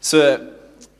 So 0.00 0.16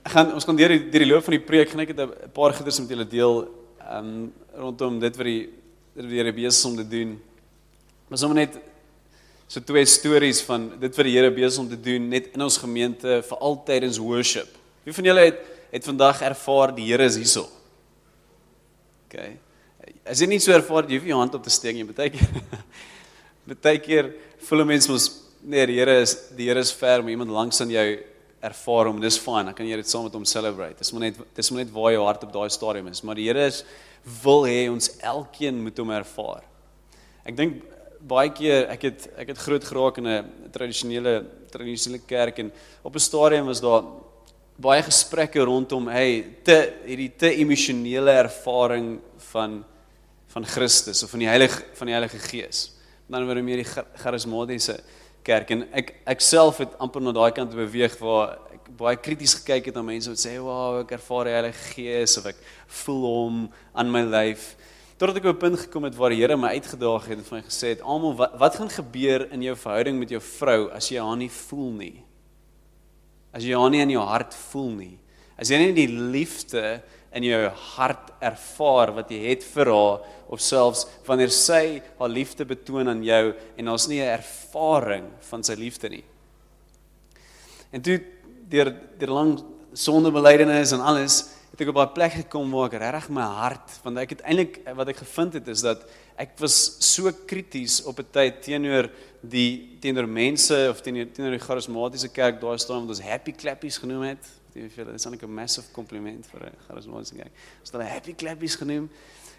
gaan 0.04 0.34
ons 0.36 0.44
gaan 0.44 0.58
deur 0.58 0.74
die 0.74 0.82
deur 0.92 1.04
die 1.06 1.08
loop 1.08 1.24
van 1.24 1.38
die 1.38 1.44
preek 1.44 1.70
gaan 1.72 1.80
ek 1.80 1.94
net 1.96 2.00
'n 2.04 2.32
paar 2.36 2.52
goeders 2.52 2.80
met 2.80 2.90
julle 2.90 3.08
deel 3.08 3.48
um 3.96 4.32
rondom 4.54 5.00
dit 5.00 5.16
wat 5.16 5.26
die 5.26 5.48
wat 5.96 6.08
die 6.08 6.16
Here 6.16 6.32
besig 6.32 6.70
om 6.70 6.76
te 6.76 6.84
doen. 6.84 7.20
Maar 8.08 8.18
sommer 8.18 8.36
net 8.36 8.60
so 9.48 9.60
twee 9.60 9.84
stories 9.86 10.42
van 10.42 10.78
dit 10.78 10.96
wat 10.96 11.04
die 11.04 11.16
Here 11.16 11.30
besig 11.30 11.60
om 11.60 11.68
te 11.68 11.80
doen 11.80 12.08
net 12.08 12.34
in 12.34 12.42
ons 12.42 12.58
gemeente 12.58 13.22
vir 13.22 13.38
altydens 13.40 13.98
worship. 13.98 14.48
Wie 14.84 14.92
van 14.92 15.04
julle 15.04 15.24
het 15.24 15.40
het 15.72 15.84
vandag 15.84 16.20
ervaar 16.20 16.74
die 16.74 16.84
Here 16.84 17.04
is 17.04 17.16
hierso? 17.16 17.48
OK. 19.06 19.16
As 20.04 20.20
jy 20.20 20.26
nie 20.26 20.40
so 20.40 20.52
ervaar 20.52 20.84
jy 20.84 20.98
hoef 20.98 21.08
jou 21.08 21.18
hand 21.18 21.34
op 21.34 21.42
te 21.42 21.50
steek 21.50 21.74
nie, 21.74 21.84
baie 21.84 22.10
keer. 22.10 22.28
baie 23.64 23.78
keer 23.78 24.12
voel 24.44 24.64
mense 24.64 24.90
mos 24.90 25.08
nee, 25.40 25.66
die 25.66 25.78
Here 25.80 26.00
is 26.02 26.14
die 26.36 26.48
Here 26.48 26.60
is 26.60 26.72
ver, 26.72 27.00
maar 27.00 27.10
iemand 27.10 27.30
langs 27.30 27.60
aan 27.60 27.70
jou 27.70 28.09
ervaar 28.40 28.90
hom. 28.90 29.00
Dis 29.00 29.18
fyn. 29.20 29.48
Dan 29.48 29.54
kan 29.54 29.68
jy 29.68 29.76
dit 29.80 29.88
saam 29.88 30.06
met 30.08 30.16
hom 30.16 30.24
celebrate. 30.24 30.78
Dis 30.78 30.92
maar 30.92 31.08
net 31.08 31.18
dis 31.36 31.50
maar 31.50 31.64
net 31.64 31.72
waar 31.74 31.92
jou 31.92 32.04
hart 32.04 32.24
op 32.24 32.32
daai 32.32 32.50
stadium 32.50 32.88
is. 32.88 33.02
Maar 33.02 33.20
die 33.20 33.28
Here 33.28 33.46
is 33.46 33.64
wil 34.22 34.46
hê 34.48 34.68
ons 34.70 34.90
elkeen 35.04 35.60
moet 35.60 35.78
hom 35.78 35.92
ervaar. 35.92 36.44
Ek 37.28 37.36
dink 37.36 37.60
baie 38.00 38.30
keer 38.32 38.70
ek 38.72 38.86
het 38.88 39.08
ek 39.20 39.34
het 39.34 39.42
groot 39.44 39.64
geraak 39.64 39.98
in 40.00 40.06
'n 40.08 40.50
tradisionele 40.52 41.24
tradisionele 41.50 42.02
kerk 42.06 42.38
en 42.38 42.52
op 42.82 42.94
'n 42.94 42.98
stadium 42.98 43.46
was 43.46 43.60
daar 43.60 43.84
baie 44.56 44.82
gesprekke 44.82 45.40
rondom 45.44 45.88
hey 45.88 46.36
te 46.44 46.72
hierdie 46.86 47.12
te 47.16 47.34
emosionele 47.34 48.10
ervaring 48.10 49.00
van 49.32 49.64
van 50.28 50.44
Christus 50.46 51.02
of 51.02 51.10
van 51.10 51.18
die 51.18 51.28
Heilige 51.28 51.64
van 51.74 51.86
die 51.86 51.94
Heilige 51.94 52.18
Gees. 52.18 52.72
Dan 53.08 53.26
word 53.26 53.42
meer 53.42 53.64
die 53.64 53.82
charismatiese 53.96 54.80
kerk. 55.26 55.50
En 55.50 55.66
ek 55.76 55.94
ek 56.08 56.24
self 56.24 56.60
het 56.62 56.76
amper 56.82 57.02
na 57.02 57.12
daai 57.16 57.32
kant 57.36 57.54
beweeg 57.56 57.96
waar 58.00 58.38
ek 58.54 58.70
baie 58.78 58.96
krities 58.96 59.34
gekyk 59.40 59.70
het 59.70 59.78
na 59.78 59.84
mense 59.86 60.10
wat 60.10 60.22
sê 60.22 60.36
wow 60.40 60.80
ek 60.80 60.96
ervaar 60.98 61.28
die 61.28 61.36
Heilige 61.36 61.64
Gees 61.74 62.16
of 62.20 62.28
ek 62.32 62.40
voel 62.82 63.06
hom 63.06 63.40
aan 63.74 63.92
my 63.92 64.02
lyf. 64.06 64.54
Totdat 65.00 65.16
ek 65.16 65.30
op 65.30 65.36
'n 65.36 65.44
punt 65.44 65.60
gekom 65.60 65.84
het 65.84 65.96
waar 65.96 66.10
die 66.10 66.20
Here 66.20 66.36
my 66.36 66.52
uitgedaag 66.56 67.06
het 67.08 67.18
en 67.18 67.24
vir 67.24 67.38
my 67.38 67.42
gesê 67.42 67.68
het 67.72 67.82
almal 67.82 68.14
wat 68.14 68.38
wat 68.38 68.56
gaan 68.56 68.70
gebeur 68.70 69.28
in 69.32 69.42
jou 69.42 69.56
verhouding 69.56 69.98
met 69.98 70.10
jou 70.10 70.20
vrou 70.20 70.70
as 70.70 70.88
jy 70.88 71.00
haar 71.00 71.16
nie 71.16 71.30
voel 71.30 71.70
nie? 71.72 72.04
As 73.32 73.42
jy 73.44 73.54
haar 73.54 73.70
nie 73.70 73.80
in 73.80 73.90
jou 73.90 74.04
hart 74.04 74.34
voel 74.34 74.70
nie? 74.70 74.98
As 75.38 75.48
jy 75.48 75.56
nie 75.58 75.72
die 75.72 75.88
liefde 75.88 76.82
in 77.12 77.26
jou 77.26 77.42
hart 77.76 78.12
ervaar 78.22 78.92
wat 78.94 79.10
jy 79.10 79.20
het 79.32 79.44
vir 79.54 79.72
haar 79.72 80.04
of 80.30 80.42
selfs 80.42 80.86
wanneer 81.06 81.32
sy 81.34 81.80
haar 81.98 82.12
liefde 82.12 82.46
betoon 82.46 82.88
aan 82.92 83.02
jou 83.04 83.34
en 83.56 83.70
daar's 83.70 83.88
nie 83.88 84.00
'n 84.00 84.18
ervaring 84.18 85.08
van 85.30 85.42
sy 85.42 85.54
liefde 85.54 85.88
nie. 85.88 86.04
En 87.72 87.82
toe 87.82 88.00
deur 88.48 88.74
deur 88.98 89.10
lang 89.10 89.42
sondebelydenis 89.72 90.72
en 90.72 90.80
alles 90.80 91.30
het 91.50 91.60
ek 91.60 91.68
op 91.68 91.78
'n 91.78 91.94
plek 91.94 92.12
gekom 92.12 92.50
waar 92.50 92.72
ek 92.72 92.80
regtig 92.80 93.10
my 93.10 93.22
hart 93.22 93.80
want 93.82 93.98
ek 93.98 94.10
het 94.10 94.22
eintlik 94.22 94.60
wat 94.74 94.88
ek 94.88 94.96
gevind 94.96 95.32
het 95.34 95.48
is 95.48 95.62
dat 95.62 95.84
ek 96.16 96.38
was 96.38 96.76
so 96.78 97.10
krities 97.26 97.84
op 97.84 97.98
'n 97.98 98.06
tyd 98.12 98.42
teenoor 98.42 98.90
die 99.20 99.78
teenoor 99.80 100.06
mense 100.06 100.68
of 100.70 100.80
teenoor 100.80 101.06
teenoor 101.12 101.32
die 101.32 101.46
charismatiese 101.46 102.08
kerk 102.08 102.40
daar 102.40 102.58
staan 102.58 102.86
wat 102.86 102.96
ons 102.96 103.00
happy 103.00 103.32
clappies 103.32 103.78
genoem 103.78 104.02
het 104.02 104.39
Dit 104.50 104.64
is 104.66 104.74
vir 104.74 104.84
dit 104.84 104.94
is 104.94 105.06
'n 105.06 105.30
massive 105.30 105.72
compliment 105.72 106.26
vir 106.26 106.40
'n 106.46 106.56
charismatiese 106.66 107.16
kerk. 107.16 107.32
As 107.62 107.70
hulle 107.70 107.84
happy 107.84 108.14
clappies 108.14 108.56
genoem, 108.56 108.90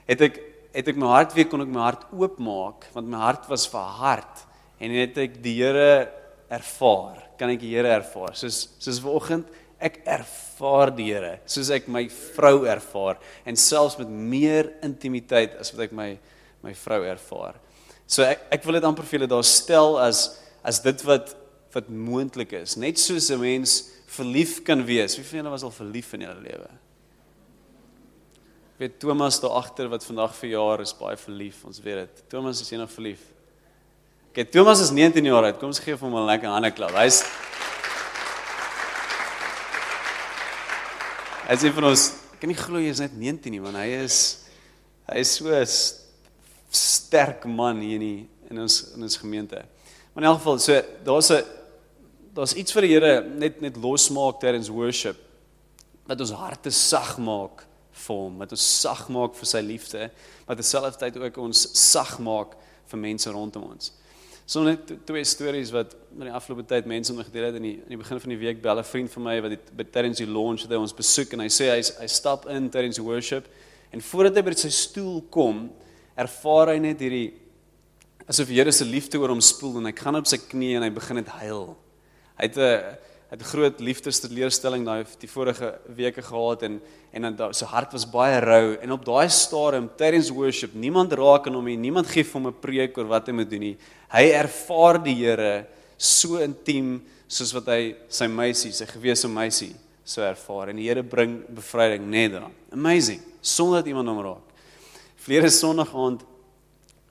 het 0.07 0.21
ek 0.21 0.39
het 0.73 0.87
ek 0.87 0.95
my 0.95 1.07
hart 1.07 1.33
weer 1.33 1.47
kon 1.47 1.61
ek 1.61 1.67
my 1.67 1.81
hart 1.81 2.05
oopmaak 2.13 2.87
want 2.93 3.07
my 3.07 3.17
hart 3.17 3.49
was 3.49 3.67
verhard 3.67 4.45
en 4.79 4.91
het 4.91 5.17
ek 5.17 5.41
die 5.43 5.55
Here 5.61 6.09
ervaar. 6.49 7.17
Kan 7.37 7.49
ek 7.49 7.59
die 7.59 7.75
Here 7.75 7.87
ervaar? 7.87 8.35
Soos 8.35 8.69
soos 8.79 8.99
vanoggend 8.99 9.47
ek 9.79 10.01
ervaar 10.05 10.95
die 10.95 11.11
Here, 11.11 11.39
soos 11.45 11.69
ek 11.69 11.87
my 11.87 12.07
vrou 12.07 12.65
ervaar 12.65 13.17
en 13.45 13.55
selfs 13.55 13.97
met 13.97 14.07
meer 14.07 14.71
intimiteit 14.81 15.55
as 15.59 15.73
wat 15.73 15.89
ek 15.89 15.91
my 15.91 16.17
my 16.63 16.73
vrou 16.73 17.03
ervaar. 17.03 17.55
So 18.07 18.23
ek 18.23 18.47
ek 18.51 18.63
wil 18.63 18.73
dit 18.73 18.83
amper 18.83 19.03
vir 19.03 19.19
julle 19.19 19.27
daar 19.27 19.43
stel 19.43 19.99
as 19.99 20.39
as 20.63 20.79
dit 20.79 21.03
wat 21.03 21.35
wat 21.73 21.89
moontlik 21.89 22.53
is. 22.53 22.77
Net 22.77 22.99
soos 22.99 23.29
'n 23.31 23.39
mens 23.39 23.91
verlief 24.11 24.61
kan 24.67 24.83
wees. 24.85 25.15
Wie 25.15 25.25
van 25.25 25.41
julle 25.41 25.53
was 25.53 25.63
al 25.63 25.73
verlief 25.75 26.13
in 26.17 26.25
julle 26.25 26.41
lewe? 26.43 26.71
Weet 28.81 28.99
Thomas 28.99 29.39
daar 29.39 29.59
agter 29.59 29.91
wat 29.91 30.05
vandag 30.05 30.33
verjaar 30.35 30.81
is 30.81 30.95
baie 30.97 31.17
verlief. 31.17 31.63
Ons 31.69 31.79
weet 31.83 32.03
dit. 32.03 32.23
Thomas 32.33 32.61
is 32.63 32.71
eendag 32.73 32.91
verlief. 32.91 33.21
Okay, 34.31 34.45
Thomas 34.47 34.81
is 34.81 34.91
19 34.95 35.25
jaar 35.27 35.43
oud. 35.43 35.59
Kom 35.59 35.69
ons 35.69 35.79
gee 35.79 35.95
hom 35.95 36.15
'n 36.15 36.25
lekker 36.25 36.49
hande 36.49 36.71
klap. 36.71 36.95
Hy's 36.95 37.23
Hy 41.51 41.57
sê 41.59 41.67
vir 41.73 41.83
ons, 41.83 42.01
ek 42.31 42.39
kan 42.39 42.47
nie 42.47 42.55
glo 42.55 42.79
hy 42.79 42.87
is 42.87 43.01
net 43.01 43.11
19 43.11 43.51
nie, 43.51 43.59
want 43.59 43.75
hy 43.75 43.89
is 44.05 44.47
hy 45.09 45.19
is 45.19 45.31
so 45.35 45.51
'n 45.51 45.65
sterk 46.71 47.43
man 47.45 47.81
hier 47.81 47.99
in 47.99 47.99
die, 47.99 48.27
in 48.49 48.59
ons 48.59 48.93
in 48.95 49.03
ons 49.03 49.17
gemeente. 49.17 49.59
Maar 50.13 50.23
in 50.23 50.29
elk 50.29 50.37
geval, 50.37 50.59
so 50.59 50.81
daar's 51.03 51.29
'n 51.29 51.43
daar's 52.33 52.55
iets 52.55 52.73
vir 52.75 52.87
die 52.87 52.93
Here 52.93 53.13
net 53.27 53.61
net 53.63 53.77
losmaak 53.81 54.39
tydens 54.41 54.71
worship 54.71 55.19
wat 56.07 56.21
ons 56.23 56.33
harte 56.35 56.71
sag 56.73 57.15
maak 57.21 57.65
vir 58.01 58.17
hom, 58.17 58.37
wat 58.41 58.53
ons 58.55 58.67
sag 58.81 59.05
maak 59.13 59.35
vir 59.37 59.47
sy 59.47 59.61
liefde, 59.63 60.07
wat 60.47 60.59
terselfdertyd 60.59 61.19
ook 61.21 61.41
ons 61.43 61.65
sag 61.77 62.15
maak 62.23 62.55
vir 62.91 62.99
mense 62.99 63.31
rondom 63.31 63.67
ons. 63.69 63.91
So 64.49 64.63
net 64.65 64.89
twee 65.07 65.23
stories 65.27 65.69
wat 65.75 65.93
in 66.17 66.25
die 66.27 66.33
afgelope 66.35 66.65
tyd 66.67 66.87
mense 66.89 67.13
met 67.15 67.29
gedeel 67.29 67.49
het 67.49 67.59
in 67.59 67.67
die 67.67 67.75
in 67.77 67.93
die 67.93 67.99
begin 67.99 68.19
van 68.23 68.33
die 68.33 68.39
week 68.41 68.63
bel 68.63 68.79
'n 68.79 68.83
vriend 68.83 69.11
vir 69.11 69.23
my 69.23 69.35
wat 69.41 69.51
dit 69.51 69.91
tydens 69.91 70.17
die 70.17 70.27
launch 70.27 70.63
het 70.63 70.71
hy 70.71 70.79
ons 70.79 70.95
besoek 70.95 71.33
en 71.33 71.45
hy 71.45 71.51
sê 71.51 71.69
hy 71.71 71.81
hy 72.01 72.07
stap 72.07 72.47
in 72.47 72.69
tydens 72.69 72.99
worship 72.99 73.47
en 73.91 74.01
voordat 74.01 74.35
hy 74.35 74.41
by 74.41 74.53
sy 74.55 74.69
stoel 74.69 75.21
kom, 75.29 75.69
ervaar 76.17 76.73
hy 76.73 76.79
net 76.79 76.99
hierdie 76.99 77.33
asof 78.27 78.47
die 78.47 78.55
Here 78.55 78.71
se 78.71 78.85
liefde 78.85 79.19
oor 79.19 79.29
hom 79.29 79.41
spoel 79.41 79.77
en 79.77 79.85
hy 79.85 79.91
gaan 79.91 80.15
op 80.15 80.27
sy 80.27 80.37
knieë 80.37 80.77
en 80.77 80.83
hy 80.83 80.89
begin 80.89 81.15
net 81.15 81.27
huil. 81.27 81.77
Hy 82.37 82.47
het 82.47 82.57
'n 82.57 82.97
het 83.31 83.39
'n 83.39 83.51
groot 83.53 83.79
liefdesteleurstelling 83.79 84.85
daai 84.85 85.05
die 85.19 85.29
vorige 85.29 85.79
weke 85.95 86.21
gehad 86.21 86.63
en 86.63 86.81
en 87.13 87.35
dan 87.35 87.53
sy 87.53 87.65
hart 87.65 87.91
was 87.91 88.05
baie 88.05 88.39
rou 88.39 88.77
en 88.81 88.91
op 88.91 89.05
daai 89.05 89.29
stadium 89.29 89.89
tydens 89.95 90.29
worship 90.29 90.73
niemand 90.73 91.13
raak 91.13 91.47
aan 91.47 91.53
hom 91.53 91.65
nie 91.65 91.77
niemand 91.77 92.07
gee 92.07 92.23
vir 92.23 92.41
hom 92.41 92.47
'n 92.47 92.59
preek 92.59 92.97
oor 92.97 93.07
wat 93.07 93.27
hy 93.27 93.33
moet 93.33 93.49
doen 93.49 93.59
nie. 93.59 93.77
Hy 94.09 94.31
ervaar 94.31 95.03
die 95.03 95.15
Here 95.15 95.65
so 95.97 96.37
intiem 96.37 97.01
soos 97.27 97.53
wat 97.53 97.65
hy 97.65 97.95
sy 98.09 98.27
meisie 98.27 98.71
sy 98.71 98.85
gewese 98.85 99.27
meisie 99.27 99.75
so 100.03 100.21
ervaar 100.21 100.69
en 100.69 100.75
die 100.75 100.87
Here 100.87 101.03
bring 101.03 101.45
bevryding 101.47 102.09
net 102.09 102.31
dan 102.31 102.51
amazing 102.71 103.21
sonder 103.41 103.79
dat 103.79 103.87
iemand 103.87 104.07
hom 104.07 104.21
raak. 104.21 104.43
Vlere 105.15 105.49
sonderdag 105.49 105.95
aand 105.95 106.21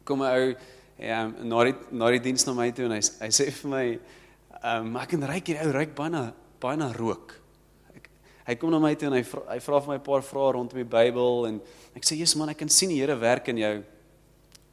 kom 0.04 0.22
'n 0.22 0.26
ou 0.26 0.54
ja 0.98 1.26
na 1.26 1.64
die 1.64 1.75
na 1.91 2.10
die 2.10 2.20
diens 2.20 2.47
na 2.47 2.52
my 2.52 2.70
toe 2.70 2.84
en 2.84 2.92
hy 2.92 3.00
hy 3.00 3.28
sê 3.28 3.50
vir 3.50 3.70
my 3.70 3.98
Ehm 4.60 4.91
um, 4.91 4.97
ek 5.00 5.15
kan 5.15 5.22
ryk 5.25 5.47
hier 5.48 5.60
ou 5.65 5.71
ryk 5.72 5.94
baie 5.97 6.12
na 6.12 6.26
baie 6.60 6.76
na 6.76 6.91
rook. 6.93 7.32
Ek, 7.97 8.10
hy 8.44 8.56
kom 8.60 8.69
na 8.75 8.81
my 8.82 8.91
toe 8.93 9.06
en 9.09 9.15
hy 9.16 9.22
vra, 9.25 9.41
hy 9.54 9.56
vra 9.65 9.78
vir 9.81 9.88
my 9.88 9.97
'n 9.97 10.04
paar 10.04 10.21
vrae 10.21 10.53
rondom 10.53 10.76
die 10.76 10.84
Bybel 10.84 11.47
en 11.48 11.60
ek 11.97 12.04
sê 12.04 12.19
Jesus 12.19 12.37
man 12.37 12.53
ek 12.53 12.59
kan 12.59 12.69
sien 12.69 12.91
die 12.93 13.00
Here 13.00 13.16
werk 13.16 13.49
in 13.49 13.56
jou. 13.56 13.82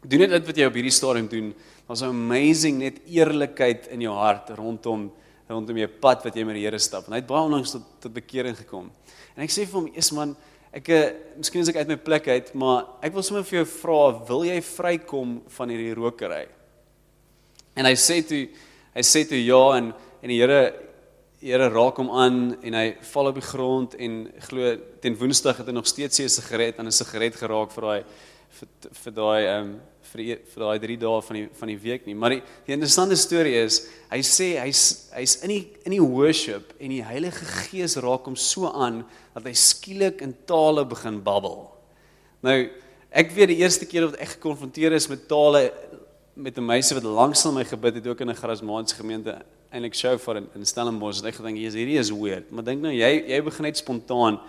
Doen 0.03 0.19
net 0.19 0.29
dit 0.29 0.45
wat 0.45 0.57
jy 0.57 0.65
op 0.67 0.75
hierdie 0.75 0.91
stadium 0.91 1.27
doen. 1.27 1.55
Daar's 1.87 2.03
'n 2.03 2.11
amazing 2.11 2.79
net 2.79 2.99
eerlikheid 3.07 3.87
in 3.87 4.01
jou 4.01 4.13
hart 4.13 4.49
rondom 4.49 5.11
rondom 5.47 5.77
jou 5.77 5.87
pad 5.87 6.25
wat 6.25 6.35
jy 6.35 6.43
met 6.43 6.55
die 6.55 6.65
Here 6.67 6.79
stap. 6.79 7.07
En 7.07 7.13
hy 7.13 7.19
het 7.19 7.27
baie 7.27 7.47
onlangs 7.47 7.71
tot 7.71 7.83
tot 8.01 8.13
bekering 8.13 8.57
gekom. 8.57 8.91
En 9.37 9.43
ek 9.43 9.49
sê 9.49 9.65
vir 9.65 9.79
hom, 9.79 9.87
"Jesus 9.87 10.11
man, 10.11 10.35
ek 10.73 10.89
eh, 10.89 11.13
miskien 11.37 11.61
is 11.61 11.69
ek 11.69 11.77
uit 11.77 11.87
my 11.87 11.95
plek 11.95 12.27
uit, 12.27 12.53
maar 12.55 12.87
ek 13.01 13.13
wil 13.13 13.23
sommer 13.23 13.45
vir 13.45 13.63
jou 13.63 13.65
vra, 13.65 14.25
wil 14.27 14.43
jy 14.43 14.61
vrykom 14.61 15.43
van 15.47 15.69
hierdie 15.69 15.95
rokery?" 15.95 16.47
En 17.73 17.85
hy 17.85 17.93
sê 17.93 18.21
toe 18.27 18.49
hy 18.97 19.05
sê 19.05 19.23
toe 19.29 19.37
ja 19.37 19.63
en 19.77 19.91
en 20.23 20.31
die 20.31 20.39
Here 20.41 20.61
die 21.37 21.51
Here 21.51 21.69
raak 21.69 21.99
hom 22.01 22.09
aan 22.09 22.39
en 22.65 22.73
hy 22.73 22.87
val 23.11 23.29
op 23.29 23.37
die 23.37 23.45
grond 23.45 23.93
en 24.01 24.23
glo 24.47 24.71
ten 25.03 25.17
Woensdag 25.19 25.59
het 25.61 25.69
hy 25.69 25.75
nog 25.77 25.89
steeds 25.89 26.17
sy 26.17 26.25
sigaret 26.33 26.79
aan 26.79 26.89
'n 26.89 26.97
sigaret 26.97 27.37
geraak 27.37 27.71
vir 27.75 27.83
daai 27.85 28.03
vir, 28.57 28.67
vir 29.03 29.13
daai 29.13 29.43
ehm 29.45 29.61
um, 29.61 29.77
vir 30.07 30.23
die, 30.23 30.35
vir 30.53 30.63
daai 30.63 30.79
3 30.79 30.97
dae 31.03 31.21
van 31.27 31.37
die 31.37 31.45
van 31.59 31.67
die 31.67 31.77
week 31.83 32.05
nie. 32.07 32.15
Maar 32.15 32.37
die, 32.37 32.41
die 32.65 32.73
interessante 32.73 33.17
storie 33.19 33.55
is 33.59 33.81
hy 34.09 34.21
sê 34.23 34.47
hy's 34.63 35.11
hy's 35.13 35.35
in 35.43 35.53
die 35.53 35.63
in 35.85 35.93
die 35.97 36.01
worship 36.01 36.73
en 36.79 36.93
die 36.95 37.03
Heilige 37.03 37.45
Gees 37.67 37.97
raak 38.01 38.25
hom 38.25 38.35
so 38.39 38.71
aan 38.71 39.03
dat 39.35 39.45
hy 39.45 39.53
skielik 39.53 40.23
in 40.25 40.33
tale 40.47 40.85
begin 40.85 41.21
babbel. 41.21 41.67
Nou 42.41 42.57
ek 43.11 43.31
weet 43.35 43.53
die 43.53 43.61
eerste 43.61 43.85
keer 43.85 44.07
wat 44.09 44.19
ek 44.23 44.37
gekonfronteer 44.37 44.95
is 44.97 45.09
met 45.11 45.27
tale 45.29 45.67
met 46.37 46.57
'n 46.57 46.65
meisie 46.65 46.95
wat 46.95 47.03
langs 47.03 47.45
aan 47.45 47.53
my 47.53 47.65
gebid 47.65 47.95
het 47.95 48.07
ook 48.07 48.19
in 48.21 48.29
'n 48.29 48.35
charismatiese 48.35 48.95
gemeente 48.95 49.41
eintlik 49.71 49.95
show 49.95 50.17
vir 50.19 50.35
in, 50.35 50.47
in 50.55 50.65
Stellenbosch. 50.65 51.23
Ek 51.23 51.35
gedink 51.35 51.57
jy's 51.57 51.73
hierdie 51.73 51.97
is 51.97 52.11
weird, 52.11 52.51
maar 52.51 52.63
dink 52.63 52.81
nou 52.81 52.93
jy 52.93 53.23
jy 53.27 53.41
begin 53.43 53.63
net 53.63 53.77
spontaan 53.77 54.39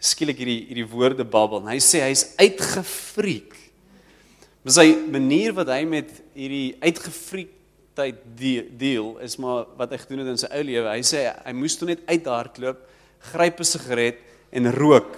skielik 0.00 0.36
hierdie 0.36 0.66
hierdie 0.66 0.88
woorde 0.88 1.24
babbel. 1.24 1.62
Hy 1.66 1.78
sê 1.78 2.00
hy's 2.00 2.34
uitgefriek. 2.36 3.54
Maar 4.62 4.72
sy 4.72 4.96
manier 5.10 5.52
wat 5.52 5.68
hy 5.68 5.84
met 5.84 6.10
hierdie 6.34 6.76
uitgefriek 6.80 7.54
tyd 7.94 8.16
deel 8.78 9.18
is 9.18 9.36
maar 9.36 9.66
wat 9.76 9.90
hy 9.90 9.98
gedoen 9.98 10.18
het 10.18 10.28
in 10.28 10.38
sy 10.38 10.50
ou 10.50 10.62
lewe. 10.62 10.90
Hy 10.90 11.02
sê 11.02 11.22
hy 11.44 11.52
moes 11.52 11.76
toe 11.76 11.88
net 11.88 12.02
uithardloop, 12.06 12.82
gryp 13.32 13.60
'n 13.60 13.64
sigaret 13.64 14.18
en 14.50 14.72
rook. 14.72 15.16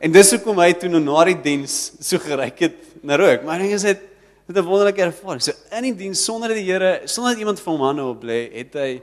En 0.00 0.12
dis 0.12 0.30
hoekom 0.30 0.58
hy 0.58 0.72
toe 0.72 0.88
nou 0.88 1.00
na 1.00 1.24
die 1.24 1.42
diens 1.42 1.92
so 2.00 2.18
geryk 2.18 2.58
het 2.58 2.89
na 3.02 3.16
rook. 3.16 3.42
Maar 3.42 3.58
ding 3.58 3.72
is 3.72 3.82
dit 3.82 4.00
het 4.46 4.56
'n 4.56 4.66
wonderlike 4.66 5.02
ervaring. 5.02 5.42
So 5.42 5.52
in 5.70 5.82
die 5.82 5.94
diens 5.94 6.24
sonder 6.24 6.48
die 6.48 6.64
Here, 6.64 7.00
sonder 7.04 7.32
dat 7.32 7.38
iemand 7.38 7.60
vir 7.60 7.72
hom 7.72 7.80
hande 7.80 8.02
op 8.02 8.22
lê, 8.22 8.52
het 8.52 8.74
hy 8.74 9.02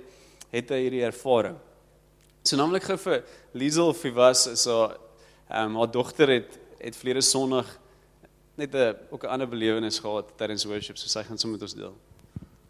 het 0.52 0.70
hy 0.70 0.82
hierdie 0.82 1.04
ervaring. 1.04 1.58
So 2.44 2.56
naamlik 2.56 2.84
gou 2.84 2.98
vir 2.98 3.24
Liesel 3.54 3.88
of 3.88 4.04
hy 4.04 4.12
was 4.12 4.62
so 4.62 4.92
ehm 5.50 5.66
um, 5.66 5.76
haar 5.76 5.92
dogter 5.92 6.28
het 6.28 6.60
het 6.80 6.96
vlede 6.96 7.22
Sondag 7.22 7.66
net 8.56 8.74
'n 8.74 8.96
ook 9.12 9.24
'n 9.24 9.28
ander 9.28 9.48
belewenis 9.48 10.00
gehad 10.00 10.38
tydens 10.38 10.66
worship, 10.66 10.98
so 10.98 11.08
sy 11.08 11.24
gaan 11.24 11.38
sommer 11.38 11.60
met 11.60 11.70
ons 11.70 11.76
deel. 11.76 11.94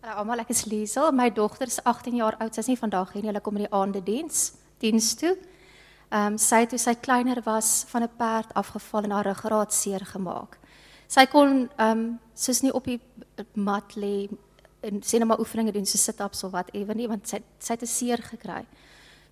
Hallo 0.02 0.16
almal, 0.20 0.40
ek 0.40 0.50
is 0.50 0.66
Liesel. 0.66 1.12
My 1.12 1.30
dogter 1.30 1.68
is 1.68 1.84
18 1.84 2.16
jaar 2.16 2.36
oud. 2.40 2.54
Sy 2.54 2.60
is 2.60 2.68
nie 2.68 2.78
vandag 2.78 3.14
hier 3.14 3.22
nie. 3.22 3.30
Hulle 3.30 3.42
kom 3.42 3.56
in 3.56 3.64
die 3.64 3.74
aande 3.74 4.04
diens, 4.04 4.54
diens 4.80 5.16
toe. 5.16 5.38
Ehm 6.10 6.26
um, 6.26 6.38
sy 6.38 6.66
toe 6.66 6.80
sy 6.80 6.94
kleiner 6.96 7.42
was 7.44 7.86
van 7.88 8.04
'n 8.04 8.16
perd 8.18 8.54
afgeval 8.54 9.04
en 9.04 9.12
haar 9.12 9.26
ruggraat 9.26 9.74
seer 9.74 10.06
gemaak. 10.06 10.58
Sy 11.08 11.26
kon 11.32 11.70
ehm 11.78 11.92
um, 11.92 12.20
soos 12.38 12.62
nie 12.62 12.74
op 12.76 12.86
die 12.86 13.00
mat 13.54 13.96
lê 13.96 14.28
en 14.86 15.02
sien 15.02 15.24
nou 15.24 15.30
maar 15.32 15.40
oefeninge 15.42 15.72
doen 15.74 15.86
so 15.86 15.98
sit-ups 15.98 16.44
of 16.44 16.52
wat 16.54 16.70
ewe 16.78 16.94
nie 16.94 17.08
want 17.08 17.28
sy 17.28 17.40
sy 17.60 17.74
het 17.74 17.84
'n 17.84 17.88
seer 17.88 18.22
gekry. 18.22 18.66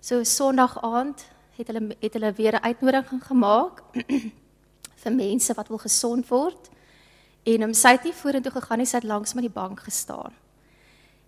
So 0.00 0.24
Sondag 0.24 0.78
aand 0.82 1.24
het 1.56 1.68
hulle 1.68 1.96
het 2.00 2.12
hulle 2.12 2.32
weer 2.32 2.54
'n 2.56 2.64
uitnodiging 2.64 3.22
gemaak 3.24 3.82
vir 5.02 5.12
mense 5.12 5.54
wat 5.54 5.68
wil 5.68 5.78
gesond 5.78 6.28
word. 6.28 6.70
En 7.44 7.62
hom 7.62 7.74
sy 7.74 7.88
het 7.88 8.04
nie 8.04 8.12
vorentoe 8.12 8.52
gegaan 8.52 8.78
nie, 8.78 8.86
sy 8.86 8.96
het 8.96 9.04
langs 9.04 9.34
met 9.34 9.42
die 9.42 9.54
bank 9.54 9.80
gestaan. 9.80 10.32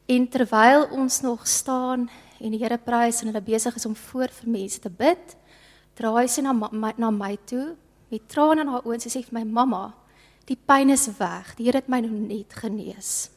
En 0.06 0.28
terwyl 0.28 0.88
ons 0.90 1.20
nog 1.20 1.46
staan 1.46 2.10
en 2.40 2.50
die 2.50 2.58
Here 2.58 2.78
prys 2.78 3.20
en 3.20 3.26
hulle 3.26 3.42
besig 3.42 3.76
is 3.76 3.86
om 3.86 3.96
voor 3.96 4.28
vir 4.28 4.50
mense 4.50 4.80
te 4.80 4.90
bid, 4.90 5.36
draai 5.94 6.28
sy 6.28 6.40
na 6.40 6.52
my, 6.52 6.92
na 6.96 7.10
my 7.10 7.38
toe 7.44 7.76
met 8.08 8.28
trane 8.28 8.60
in 8.60 8.68
haar 8.68 8.86
oë 8.86 8.94
en 8.94 9.00
sy 9.00 9.08
sê 9.08 9.22
vir 9.22 9.38
my 9.38 9.44
mamma, 9.44 9.94
die 10.48 10.56
pyn 10.56 10.90
is 10.90 11.06
weg. 11.18 11.52
Die 11.58 11.68
Here 11.68 11.82
het 11.82 11.90
my 11.90 12.00
nou 12.04 12.12
net 12.12 12.56
genees. 12.62 13.28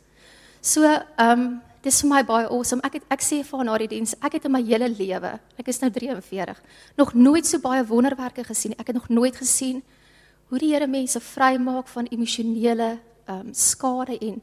So, 0.61 0.85
ehm 0.85 1.27
um, 1.31 1.51
dis 1.81 2.03
vir 2.03 2.11
my 2.11 2.19
baie 2.21 2.45
awesome. 2.45 2.83
Ek 2.85 2.99
het 2.99 3.05
ek 3.09 3.23
sê 3.25 3.39
vir 3.41 3.57
haar 3.57 3.65
na 3.65 3.77
die 3.81 3.87
diens, 3.89 4.13
ek 4.21 4.35
het 4.37 4.43
in 4.45 4.53
my 4.53 4.59
hele 4.61 4.85
lewe, 4.85 5.31
ek 5.57 5.71
is 5.71 5.79
nou 5.81 5.89
43, 5.89 6.59
nog 6.99 7.15
nooit 7.17 7.47
so 7.49 7.57
baie 7.57 7.81
wonderwerke 7.89 8.45
gesien. 8.45 8.75
Ek 8.77 8.91
het 8.91 8.99
nog 8.99 9.09
nooit 9.09 9.35
gesien 9.35 9.81
hoe 10.51 10.59
die 10.61 10.69
Here 10.75 10.87
mense 10.87 11.19
vrymaak 11.19 11.89
van 11.89 12.09
emosionele 12.13 12.99
ehm 13.25 13.47
um, 13.47 13.53
skade 13.53 14.19
en 14.21 14.41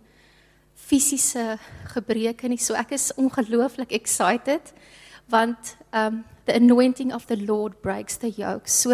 fisiese 0.74 1.58
gebreke 1.94 2.48
nie. 2.48 2.58
So 2.58 2.74
ek 2.74 2.96
is 2.96 3.12
ongelooflik 3.14 3.92
excited 3.92 4.72
want 5.28 5.76
um, 5.92 6.24
the 6.44 6.54
anointing 6.54 7.12
of 7.12 7.26
the 7.26 7.36
Lord 7.36 7.80
breaks 7.82 8.16
the 8.16 8.30
yoke. 8.30 8.68
So 8.68 8.90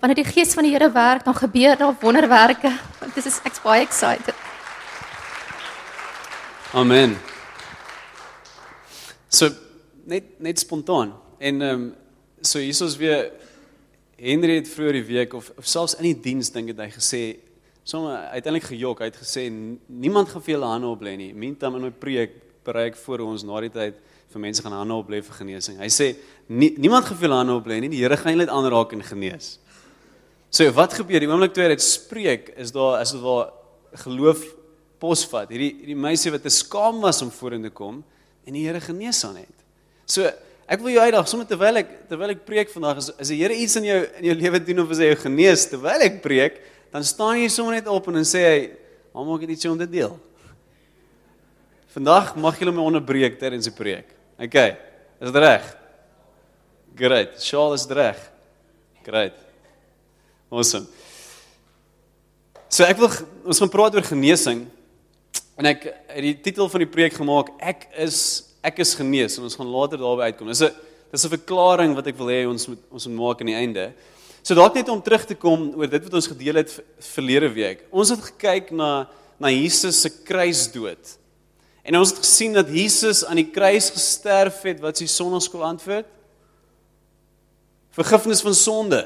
wanneer 0.00 0.16
die 0.16 0.24
gees 0.24 0.54
van 0.54 0.64
die 0.64 0.72
Here 0.72 0.90
werk, 0.92 1.24
dan 1.24 1.34
gebeur 1.34 1.76
daar 1.76 1.96
wonderwerke. 2.00 2.72
Dit 3.14 3.26
is 3.26 3.40
ek's 3.44 3.60
baie 3.62 3.84
excited. 3.84 4.34
Amen. 6.72 7.16
So 9.28 9.50
net 10.04 10.40
net 10.40 10.58
spontaan 10.58 11.14
en 11.38 11.62
ehm 11.62 11.74
um, 11.74 11.92
so 12.44 12.58
hiersoos 12.58 12.96
weer 13.00 13.30
Henry 14.20 14.58
het 14.58 14.68
vroeër 14.68 14.98
die 14.98 15.04
week 15.04 15.32
of, 15.34 15.50
of 15.58 15.66
selfs 15.66 15.96
in 15.96 16.04
die 16.10 16.18
diens 16.20 16.50
dink 16.52 16.68
het 16.74 16.80
hy 16.82 16.90
gesê 16.92 17.20
sommer 17.88 18.28
uiteindelik 18.34 18.68
gejok 18.68 19.00
hy 19.00 19.08
het 19.08 19.20
gesê 19.20 19.46
niemand 19.50 20.28
gaan 20.28 20.44
vir 20.44 20.54
julle 20.54 20.68
hande 20.68 20.90
op 20.90 21.02
lê 21.04 21.14
nie. 21.16 21.32
Meantime 21.32 21.80
in 21.80 21.88
my 21.88 21.92
preek 21.92 22.36
bereik 22.64 22.96
voor 22.96 23.24
ons 23.24 23.44
na 23.44 23.60
die 23.64 23.72
tyd 23.72 24.00
vir 24.34 24.42
mense 24.42 24.62
gaan 24.64 24.74
hande 24.74 24.96
op 24.98 25.10
lê 25.12 25.20
vir 25.22 25.36
genesing. 25.38 25.78
Hy 25.78 25.90
sê 25.92 26.08
nie, 26.48 26.72
niemand 26.76 27.06
gaan 27.06 27.18
vir 27.20 27.34
hande 27.34 27.54
op 27.54 27.68
lê 27.70 27.78
nie. 27.80 27.92
Die 27.92 28.02
Here 28.02 28.18
gaan 28.18 28.34
julle 28.34 28.46
net 28.46 28.52
aanraak 28.54 28.92
en 28.96 29.04
genees. 29.06 29.58
So 30.54 30.66
wat 30.74 30.94
gebeur 30.94 31.22
die 31.22 31.30
oomblik 31.30 31.54
toe 31.54 31.64
hy 31.64 31.72
dit 31.72 31.82
spreek 31.82 32.52
is 32.62 32.70
daar 32.74 33.00
is 33.02 33.14
dit 33.14 33.22
waar 33.22 33.52
geloof 34.04 34.42
posvat. 35.02 35.50
Hierdie 35.50 35.72
hierdie 35.80 35.98
meisie 35.98 36.32
wat 36.34 36.44
te 36.46 36.52
skaam 36.52 37.00
was 37.02 37.22
om 37.24 37.32
vorentoe 37.34 37.72
kom 37.74 38.02
en 38.44 38.56
die 38.56 38.64
Here 38.66 38.82
genees 38.82 39.22
aan 39.26 39.40
het. 39.42 39.64
So 40.06 40.26
ek 40.64 40.80
wil 40.80 40.94
jou 40.94 41.02
uitdaag 41.04 41.28
sommer 41.28 41.48
terwyl 41.48 41.82
ek 41.82 41.90
terwyl 42.10 42.34
ek 42.34 42.44
preek 42.46 42.70
vandag 42.72 43.02
is 43.02 43.10
as 43.18 43.32
die 43.32 43.40
Here 43.42 43.56
iets 43.56 43.74
in 43.80 43.88
jou 43.88 43.98
in 44.20 44.28
jou 44.30 44.36
lewe 44.44 44.62
doen 44.68 44.84
of 44.84 44.94
as 44.94 45.02
hy 45.02 45.10
jou 45.10 45.18
genees 45.24 45.66
terwyl 45.72 46.06
ek 46.06 46.22
preek, 46.24 46.62
dan 46.94 47.06
staan 47.06 47.40
jy 47.42 47.50
sommer 47.52 47.78
net 47.78 47.90
op 47.90 48.06
en 48.08 48.20
dan 48.20 48.28
sê 48.28 48.44
hy, 48.46 48.70
"Mamma, 49.14 49.34
ek 49.34 49.48
het 49.48 49.50
iets 49.50 49.66
om 49.66 49.78
te 49.78 49.90
deel." 49.90 50.18
Vandag 51.94 52.36
mag 52.36 52.58
julle 52.58 52.72
my 52.72 52.82
onderbreek 52.82 53.38
terwyl 53.38 53.58
ek 53.58 53.76
preek. 53.76 54.08
OK. 54.38 54.54
Is 55.20 55.30
dit 55.30 55.36
reg? 55.42 55.66
Great. 56.98 57.42
Shaal 57.42 57.74
is 57.74 57.86
reg. 57.86 58.18
Great. 59.04 59.36
Awesome. 60.50 60.86
So 62.68 62.86
ek 62.86 62.98
wil 62.98 63.10
ons 63.46 63.60
gaan 63.62 63.70
praat 63.70 63.94
oor 63.94 64.06
genesing. 64.06 64.64
En 65.54 65.68
ek 65.70 65.86
het 65.86 66.24
die 66.24 66.34
titel 66.42 66.70
van 66.70 66.82
die 66.82 66.90
preek 66.90 67.14
gemaak 67.14 67.52
ek 67.62 67.86
is 68.02 68.18
ek 68.64 68.80
is 68.82 68.96
genees 68.98 69.36
en 69.38 69.46
ons 69.46 69.54
gaan 69.58 69.70
later 69.70 70.00
daarby 70.00 70.30
uitkom. 70.30 70.50
Dis 70.50 70.62
'n 70.62 70.74
dis 71.12 71.24
'n 71.24 71.36
verklaring 71.36 71.94
wat 71.94 72.06
ek 72.06 72.18
wil 72.18 72.32
hê 72.32 72.42
ons 72.48 72.68
moet 72.68 72.82
ons 72.90 73.06
moet 73.06 73.18
maak 73.18 73.40
aan 73.40 73.52
die 73.52 73.60
einde. 73.62 73.92
So 74.42 74.54
dalk 74.54 74.74
net 74.74 74.88
om 74.88 75.02
terug 75.02 75.24
te 75.26 75.34
kom 75.34 75.74
oor 75.76 75.86
dit 75.86 76.02
wat 76.02 76.14
ons 76.14 76.26
gedeel 76.26 76.56
het 76.56 76.82
verlede 76.98 77.48
week. 77.54 77.86
Ons 77.92 78.10
het 78.10 78.20
gekyk 78.20 78.72
na 78.72 79.08
na 79.38 79.48
Jesus 79.48 80.00
se 80.00 80.10
kruisdood. 80.10 81.18
En 81.84 81.98
ons 82.00 82.10
het 82.10 82.22
gesien 82.24 82.56
dat 82.56 82.72
Jesus 82.72 83.24
aan 83.28 83.38
die 83.40 83.50
kruis 83.52 83.90
gesterf 83.92 84.62
het 84.64 84.80
wat 84.80 84.98
sy 84.98 85.06
sonnaskool 85.10 85.64
antwoord. 85.66 86.08
Vergifnis 87.94 88.40
van 88.42 88.56
sonde. 88.56 89.02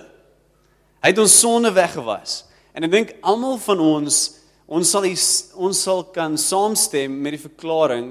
Hy 1.02 1.10
het 1.10 1.20
ons 1.22 1.38
sonde 1.40 1.72
weggewas. 1.74 2.44
En 2.72 2.86
ek 2.86 2.94
dink 2.94 3.16
almal 3.26 3.58
van 3.62 3.82
ons 3.82 4.38
Ons 4.68 4.90
sal 4.92 5.06
die, 5.06 5.16
ons 5.56 5.78
sal 5.80 6.02
kan 6.12 6.34
saamstem 6.36 7.14
met 7.24 7.38
die 7.38 7.40
verklaring 7.40 8.10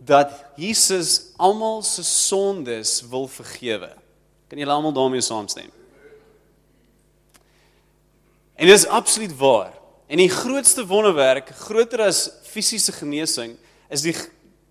dat 0.00 0.32
Jesus 0.56 1.34
almal 1.36 1.82
se 1.84 2.00
sondes 2.08 3.02
wil 3.10 3.26
vergewe. 3.28 3.90
Kan 4.48 4.62
julle 4.62 4.72
almal 4.72 4.96
daarmee 4.96 5.20
saamstem? 5.20 5.68
En 8.56 8.68
dit 8.68 8.76
is 8.76 8.88
absoluut 8.88 9.34
waar. 9.36 9.76
En 10.08 10.20
die 10.20 10.32
grootste 10.32 10.86
wonderwerk, 10.88 11.52
groter 11.68 12.06
as 12.08 12.24
fisiese 12.48 12.96
genesing, 12.96 13.52
is 13.90 14.04
die 14.06 14.16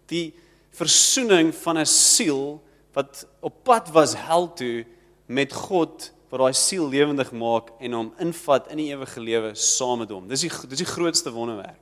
die 0.10 0.33
versoening 0.74 1.51
van 1.54 1.77
'n 1.77 1.86
siel 1.86 2.62
wat 2.94 3.25
op 3.42 3.63
pad 3.63 3.89
was 3.94 4.16
hel 4.16 4.48
toe 4.53 4.86
met 5.27 5.53
God 5.53 6.12
wat 6.29 6.39
daai 6.39 6.53
siel 6.53 6.89
lewendig 6.89 7.32
maak 7.32 7.72
en 7.82 7.93
hom 7.93 8.10
invat 8.22 8.70
in 8.72 8.77
die 8.77 8.89
ewige 8.93 9.22
lewe 9.22 9.55
saam 9.55 10.00
met 10.00 10.10
hom. 10.10 10.27
Dis 10.29 10.46
die 10.46 10.51
dis 10.70 10.84
die 10.84 10.89
grootste 10.89 11.32
wonderwerk. 11.34 11.82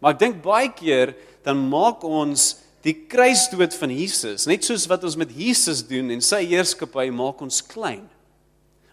Maar 0.00 0.14
ek 0.14 0.22
dink 0.22 0.42
baie 0.42 0.70
keer 0.74 1.14
dan 1.46 1.68
maak 1.70 2.04
ons 2.04 2.56
die 2.86 2.94
kruisdood 3.10 3.74
van 3.74 3.90
Jesus, 3.90 4.46
net 4.46 4.66
soos 4.66 4.86
wat 4.90 5.02
ons 5.06 5.16
met 5.18 5.30
Jesus 5.34 5.82
doen 5.86 6.10
en 6.14 6.22
sy 6.22 6.44
heerskappy 6.46 7.08
maak 7.10 7.40
ons 7.42 7.62
klein. 7.66 8.04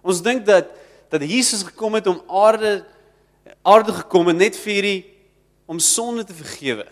Ons 0.01 0.21
dink 0.25 0.45
dat 0.45 0.71
dat 1.13 1.21
Jesus 1.21 1.61
gekom 1.67 1.93
het 1.93 2.07
om 2.09 2.23
aarde 2.25 2.81
aarde 3.61 3.93
gekom 3.93 4.31
het 4.31 4.39
net 4.39 4.57
vir 4.57 4.73
hierdie 4.73 5.01
om 5.69 5.79
sonde 5.79 6.25
te 6.25 6.33
vergewe. 6.33 6.87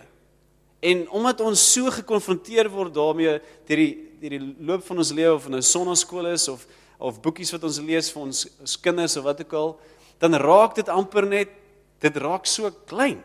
En 0.81 1.09
omdat 1.09 1.41
ons 1.45 1.61
so 1.73 1.91
gekonfronteer 1.93 2.69
word 2.73 2.93
daarmee 2.93 3.39
deur 3.69 3.81
die 3.83 3.93
deur 4.21 4.35
die 4.37 4.55
loop 4.61 4.83
van 4.85 5.01
ons 5.01 5.13
lewe 5.13 5.33
of 5.33 5.47
in 5.49 5.55
'n 5.55 5.65
sonnaskool 5.65 6.27
is 6.27 6.47
of 6.47 6.67
of 7.01 7.21
boekies 7.21 7.51
wat 7.51 7.63
ons 7.63 7.79
lees 7.81 8.11
vir 8.13 8.21
ons, 8.21 8.45
ons 8.61 8.75
kinders 8.77 9.17
of 9.17 9.25
wat 9.25 9.41
ook 9.41 9.53
al, 9.57 9.71
dan 10.21 10.37
raak 10.37 10.75
dit 10.75 10.89
amper 10.89 11.25
net 11.25 11.49
dit 11.99 12.17
raak 12.17 12.45
so 12.45 12.69
klein. 12.85 13.23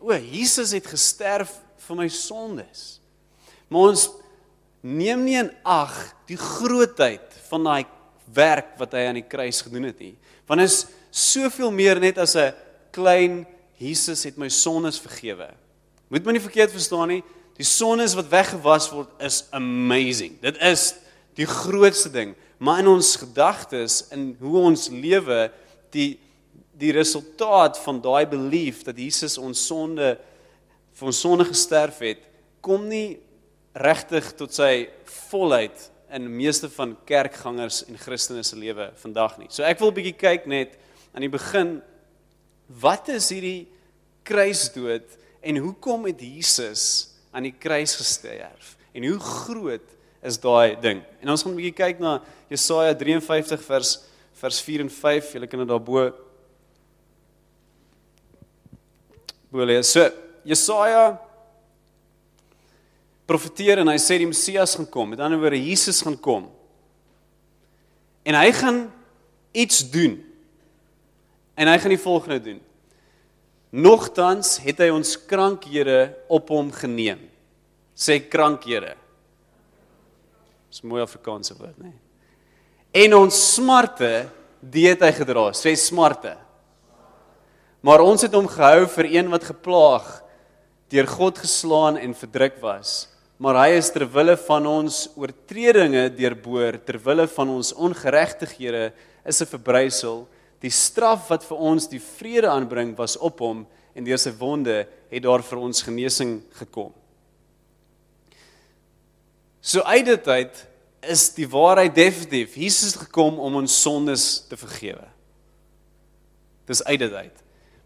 O, 0.00 0.12
Jesus 0.12 0.72
het 0.72 0.86
gesterf 0.88 1.52
vir 1.76 1.96
my 1.96 2.08
sondes. 2.08 3.00
Maar 3.68 3.92
ons 3.92 4.06
neem 4.80 5.24
nie 5.24 5.36
in 5.36 5.50
ag 5.62 5.92
die 6.28 6.40
grootheid 6.40 7.36
van 7.50 7.68
daai 7.68 7.84
werk 8.32 8.78
wat 8.80 8.96
hy 8.96 9.04
aan 9.10 9.20
die 9.20 9.28
kruis 9.28 9.60
gedoen 9.60 9.90
het 9.90 10.00
nie. 10.00 10.14
Want 10.48 10.64
is 10.64 10.86
soveel 11.12 11.70
meer 11.70 12.00
net 12.00 12.18
as 12.18 12.36
'n 12.36 12.54
klein 12.92 13.46
Jesus 13.76 14.24
het 14.24 14.36
my 14.38 14.48
sondes 14.48 14.98
vergewe. 15.00 15.52
Moet 16.10 16.26
my 16.26 16.34
nie 16.36 16.42
verkeerd 16.42 16.74
verstaan 16.74 17.08
nie. 17.08 17.22
Die 17.56 17.66
sondes 17.66 18.16
wat 18.18 18.30
weggewas 18.32 18.90
word 18.90 19.10
is 19.22 19.44
amazing. 19.56 20.36
Dit 20.42 20.58
is 20.60 20.94
die 21.38 21.46
grootste 21.46 22.10
ding 22.12 22.34
maar 22.60 22.78
in 22.78 22.90
ons 22.92 23.14
gedagtes 23.16 24.02
in 24.12 24.34
hoe 24.40 24.58
ons 24.68 24.90
lewe 24.92 25.48
die 25.94 26.18
die 26.80 26.94
resultaat 26.96 27.76
van 27.84 27.98
daai 28.00 28.24
belief 28.24 28.78
dat 28.86 28.96
Jesus 28.96 29.36
ons 29.36 29.60
sonde 29.68 30.14
vir 30.96 31.08
ons 31.10 31.18
sonde 31.20 31.44
gesterf 31.44 31.98
het 32.04 32.22
kom 32.64 32.86
nie 32.88 33.18
regtig 33.76 34.30
tot 34.38 34.56
sy 34.56 34.88
volheid 35.28 35.82
in 36.16 36.28
meeste 36.32 36.70
van 36.72 36.94
kerkgangers 37.08 37.82
en 37.84 38.00
Christene 38.00 38.42
se 38.44 38.56
lewe 38.56 38.88
vandag 39.02 39.36
nie. 39.38 39.48
So 39.52 39.62
ek 39.62 39.80
wil 39.80 39.92
'n 39.92 39.98
bietjie 40.00 40.16
kyk 40.16 40.46
net 40.46 40.76
aan 41.14 41.24
die 41.24 41.32
begin 41.32 41.82
wat 42.68 43.08
is 43.08 43.28
hierdie 43.28 43.68
kruisdood 44.24 45.08
en 45.40 45.56
hoekom 45.56 46.04
het 46.04 46.20
Jesus 46.20 47.10
aan 47.30 47.48
die 47.48 47.54
kruis 47.58 47.94
gesterf? 47.96 48.76
En 48.92 49.06
hoe 49.06 49.18
groot 49.18 49.96
is 50.22 50.38
daai 50.40 50.76
ding? 50.80 51.02
En 51.20 51.30
ons 51.30 51.42
gaan 51.42 51.52
'n 51.52 51.56
bietjie 51.56 51.76
kyk 51.76 51.98
na 51.98 52.22
Jesaja 52.48 52.94
53 52.94 53.62
vers 53.62 53.98
vers 54.40 54.60
4 54.60 54.80
en 54.80 54.90
5. 54.90 55.32
Julle 55.32 55.46
kan 55.46 55.58
dit 55.58 55.68
daarbo 55.68 56.12
bo 59.50 59.64
lees. 59.64 59.90
So, 59.90 60.06
Jesaja 60.46 61.18
profeteer 63.30 63.78
en 63.82 63.90
hy 63.92 63.98
sê 63.98 64.18
die 64.18 64.26
Messias 64.26 64.74
gaan 64.78 64.88
kom. 64.90 65.12
Met 65.12 65.20
ander 65.22 65.38
woorde, 65.38 65.60
Jesus 65.60 66.00
gaan 66.02 66.18
kom. 66.18 66.48
En 68.26 68.34
hy 68.34 68.50
gaan 68.52 68.92
iets 69.52 69.84
doen. 69.90 70.18
En 71.54 71.68
hy 71.70 71.76
gaan 71.78 71.94
die 71.94 72.00
volgende 72.00 72.40
doen. 72.40 72.60
Nogtans 73.70 74.58
het 74.64 74.80
hy 74.82 74.90
ons 74.90 75.14
krankhede 75.30 76.10
op 76.28 76.50
hom 76.50 76.72
geneem. 76.74 77.22
Sê 77.94 78.18
krankhede. 78.18 78.96
Dis 80.70 80.82
mooi 80.86 81.02
Afrikaanse 81.02 81.54
woord, 81.58 81.76
nê? 81.78 81.90
Nee. 81.90 81.98
En 83.06 83.14
ons 83.20 83.36
smarte, 83.54 84.26
dit 84.60 84.88
het 84.90 85.02
hy 85.06 85.12
gedra. 85.14 85.50
Sê 85.54 85.76
smarte. 85.78 86.34
Maar 87.86 88.02
ons 88.02 88.22
het 88.26 88.34
hom 88.34 88.48
gehou 88.50 88.88
vir 88.96 89.08
een 89.14 89.30
wat 89.30 89.46
geplaag, 89.52 90.08
deur 90.90 91.06
God 91.06 91.38
geslaan 91.38 91.96
en 92.00 92.16
verdruk 92.18 92.58
was. 92.62 93.06
Maar 93.40 93.62
hy 93.62 93.78
is 93.78 93.88
ter 93.94 94.04
wille 94.10 94.34
van 94.36 94.66
ons 94.68 95.04
oortredinge 95.16 96.10
deurboor, 96.12 96.76
ter 96.84 96.98
wille 97.00 97.24
van 97.30 97.54
ons 97.54 97.70
ongeregtighede 97.72 98.90
is 99.24 99.40
'n 99.40 99.46
verbrysel. 99.46 100.26
Die 100.60 100.72
straf 100.72 101.28
wat 101.30 101.44
vir 101.48 101.60
ons 101.72 101.88
die 101.88 102.02
vrede 102.02 102.50
aanbring 102.52 102.92
was 102.98 103.16
op 103.16 103.40
hom 103.40 103.64
en 103.96 104.06
deur 104.06 104.20
sy 104.20 104.32
wonde 104.38 104.82
het 105.10 105.22
daar 105.24 105.42
vir 105.44 105.60
ons 105.60 105.84
genesing 105.86 106.40
gekom. 106.60 106.92
So 109.60 109.84
uit 109.84 110.06
dit 110.08 110.28
uit 110.28 110.66
is 111.10 111.30
die 111.36 111.48
waarheid 111.48 111.94
definitief. 111.96 112.56
Jesus 112.60 112.94
het 112.94 113.06
gekom 113.06 113.38
om 113.40 113.60
ons 113.62 113.76
sondes 113.82 114.26
te 114.48 114.56
vergewe. 114.60 115.06
Dis 116.68 116.84
uit 116.84 117.00
dit 117.00 117.12
uit. 117.12 117.36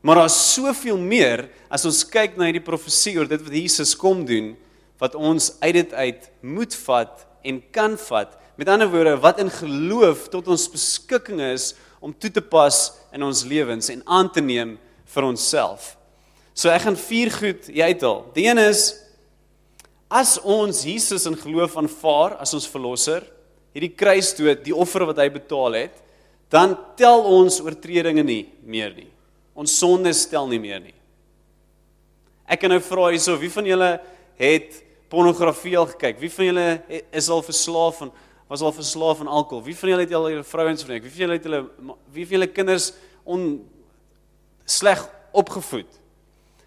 Maar 0.05 0.25
daar's 0.25 0.37
soveel 0.53 0.99
meer 1.01 1.47
as 1.73 1.87
ons 1.89 2.03
kyk 2.05 2.37
na 2.37 2.51
hierdie 2.51 2.65
profesie 2.65 3.15
oor 3.17 3.31
dit 3.31 3.41
wat 3.41 3.55
Jesus 3.57 3.95
kom 3.97 4.27
doen 4.29 4.53
wat 5.03 5.17
ons 5.19 5.51
uit 5.61 5.75
dit 5.75 5.95
uit 5.95 6.27
moet 6.41 6.75
vat 6.85 7.25
en 7.45 7.61
kan 7.75 7.97
vat. 7.99 8.37
Met 8.57 8.71
ander 8.71 8.89
woorde, 8.89 9.17
wat 9.21 9.41
in 9.43 9.51
geloof 9.51 10.29
tot 10.33 10.49
ons 10.49 10.69
beskikking 10.71 11.43
is 11.43 11.73
om 12.05 12.13
toe 12.13 12.29
te 12.29 12.43
pas 12.45 12.77
in 13.17 13.25
ons 13.25 13.45
lewens 13.49 13.89
en 13.89 14.03
aan 14.05 14.29
te 14.29 14.43
neem 14.45 14.75
vir 15.15 15.25
onsself. 15.25 15.95
So 16.53 16.69
ek 16.69 16.85
gaan 16.85 16.99
vier 17.01 17.33
goed 17.33 17.71
uithaal. 17.73 18.21
Die 18.37 18.45
een 18.45 18.61
is 18.61 18.91
as 20.13 20.37
ons 20.45 20.85
Jesus 20.85 21.25
in 21.27 21.39
geloof 21.41 21.79
aanvaar 21.81 22.37
as 22.45 22.53
ons 22.55 22.69
verlosser, 22.71 23.25
hierdie 23.75 23.95
kruisdood, 23.97 24.61
die 24.63 24.77
offer 24.77 25.07
wat 25.09 25.19
hy 25.19 25.31
betaal 25.33 25.81
het, 25.81 25.97
dan 26.53 26.77
tel 26.99 27.25
ons 27.27 27.57
oortredinge 27.65 28.23
nie 28.23 28.45
meer 28.63 28.93
nie. 28.95 29.09
Ons 29.57 29.75
sondes 29.81 30.27
tel 30.31 30.47
nie 30.51 30.61
meer 30.63 30.83
nie. 30.85 30.95
Ek 32.45 32.61
kan 32.61 32.71
nou 32.71 32.83
vra 32.85 33.09
hierso, 33.15 33.35
wie 33.41 33.51
van 33.51 33.67
julle 33.67 33.91
het 34.39 34.77
pornografie 35.11 35.75
al 35.81 35.89
gekyk? 35.95 36.21
Wie 36.21 36.31
van 36.31 36.51
julle 36.51 36.69
is 37.17 37.31
al 37.33 37.43
verslaaf 37.47 38.03
van 38.03 38.13
was 38.49 38.61
al 38.61 38.73
verslaaf 38.73 39.21
aan 39.21 39.31
alkohol? 39.31 39.65
Wie 39.65 39.77
van 39.77 39.89
julle 39.89 40.05
het 40.05 40.15
al 40.15 40.31
julle 40.31 40.45
vrouens 40.45 40.85
verneek? 40.85 41.03
Wie 41.07 41.13
van 41.13 41.25
julle 41.25 41.39
het 41.39 41.47
hulle 41.49 41.61
wie 42.13 42.27
van 42.27 42.37
julle 42.39 42.51
kinders 42.53 42.93
on 43.25 43.45
sleg 44.65 45.05
opgevoed? 45.33 46.01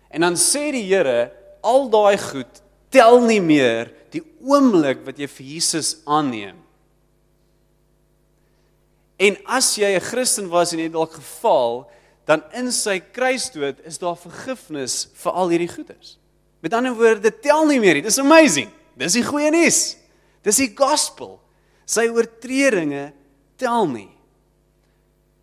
En 0.09 0.23
dan 0.25 0.37
sê 0.39 0.71
die 0.73 0.85
Here, 0.87 1.31
al 1.61 1.89
daai 1.91 2.17
goed 2.21 2.63
tel 2.93 3.19
nie 3.27 3.41
meer 3.43 3.91
die 4.13 4.23
oomblik 4.39 5.03
wat 5.05 5.19
jy 5.19 5.27
vir 5.27 5.49
Jesus 5.57 5.97
aanneem. 6.07 6.55
En 9.17 9.37
as 9.45 9.75
jy 9.75 9.95
'n 9.97 10.01
Christen 10.01 10.47
was 10.49 10.73
en 10.73 10.79
jy 10.79 10.89
dalk 10.89 11.13
gefaal, 11.13 11.89
dan 12.25 12.43
in 12.53 12.71
sy 12.71 12.99
kruisdood 12.99 13.79
is 13.87 13.97
daar 13.97 14.17
vergifnis 14.17 15.07
vir 15.13 15.31
al 15.31 15.49
hierdie 15.49 15.71
goeders. 15.71 16.17
Met 16.59 16.73
ander 16.73 16.93
woorde, 16.93 17.21
dit 17.21 17.41
tel 17.41 17.65
nie 17.65 17.79
meer 17.79 17.93
nie. 17.93 18.01
Dis 18.01 18.19
amazing. 18.19 18.69
Dis 18.97 19.13
die 19.13 19.23
goeie 19.23 19.51
nuus. 19.51 19.97
Dis 20.43 20.57
die 20.57 20.73
gospel. 20.75 21.39
Sy 21.87 22.09
oortredinge 22.11 23.13
tel 23.59 23.87
nie. 23.87 24.11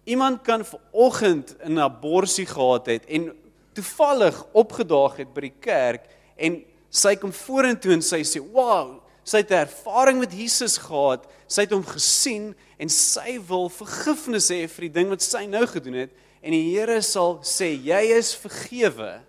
Iemand 0.05 0.43
kan 0.45 0.65
ver 0.65 0.81
oggend 0.93 1.57
'n 1.65 1.79
abortus 1.79 2.37
gehad 2.45 2.87
het 2.87 3.07
en 3.07 3.33
toevallig 3.73 4.37
opgedaag 4.53 5.17
het 5.17 5.35
by 5.35 5.41
die 5.49 5.59
kerk 5.61 6.05
en 6.37 6.61
sy 6.91 7.17
kom 7.17 7.33
vorentoe 7.33 7.93
en 7.93 8.03
sy 8.03 8.21
sê, 8.23 8.41
"Wow, 8.41 9.01
sy 9.25 9.39
het 9.39 9.51
'n 9.51 9.67
ervaring 9.67 10.19
met 10.19 10.33
Jesus 10.33 10.79
gehad. 10.79 11.27
Sy 11.49 11.63
het 11.63 11.73
hom 11.73 11.85
gesien 11.85 12.55
en 12.79 12.89
sy 12.89 13.41
wil 13.49 13.69
vergifnis 13.69 14.51
hê 14.51 14.69
vir 14.69 14.81
die 14.89 15.01
ding 15.01 15.09
wat 15.09 15.23
sy 15.23 15.47
nou 15.47 15.67
gedoen 15.67 15.95
het." 15.95 16.11
En 16.43 16.53
die 16.53 16.77
Here 16.77 17.03
sal 17.03 17.39
sê, 17.43 17.83
"Jy 17.83 18.19
is 18.19 18.37
vergewe. 18.37 19.21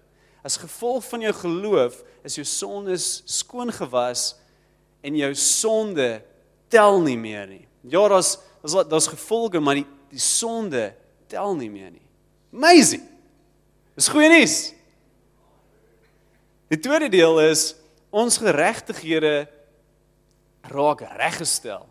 As 0.44 0.58
gevolg 0.58 1.04
van 1.04 1.22
jou 1.22 1.34
geloof 1.34 2.04
is 2.24 2.36
jou 2.36 2.46
sondes 2.46 3.24
skoon 3.26 3.72
gewas 3.72 4.36
en 5.02 5.16
jou 5.16 5.34
sonde 5.34 6.22
tel 6.68 7.02
nie 7.02 7.18
meer 7.18 7.48
nie." 7.48 7.68
Ja, 7.82 8.08
daar's 8.08 8.38
daar's 8.62 8.88
daar's 8.90 9.08
gevolge, 9.08 9.60
maar 9.60 9.76
die 9.76 9.88
die 10.10 10.20
sonde 10.22 10.94
tel 11.28 11.56
nie 11.56 11.70
meer 11.70 11.92
nie. 11.92 12.06
Amazing. 12.54 13.04
Dis 13.96 14.08
goeie 14.08 14.30
nuus. 14.32 14.74
Die 16.72 16.80
tweede 16.80 17.10
deel 17.12 17.40
is 17.50 17.74
ons 18.16 18.38
geregtighede 18.40 19.46
raak 20.72 21.04
reggestel. 21.20 21.86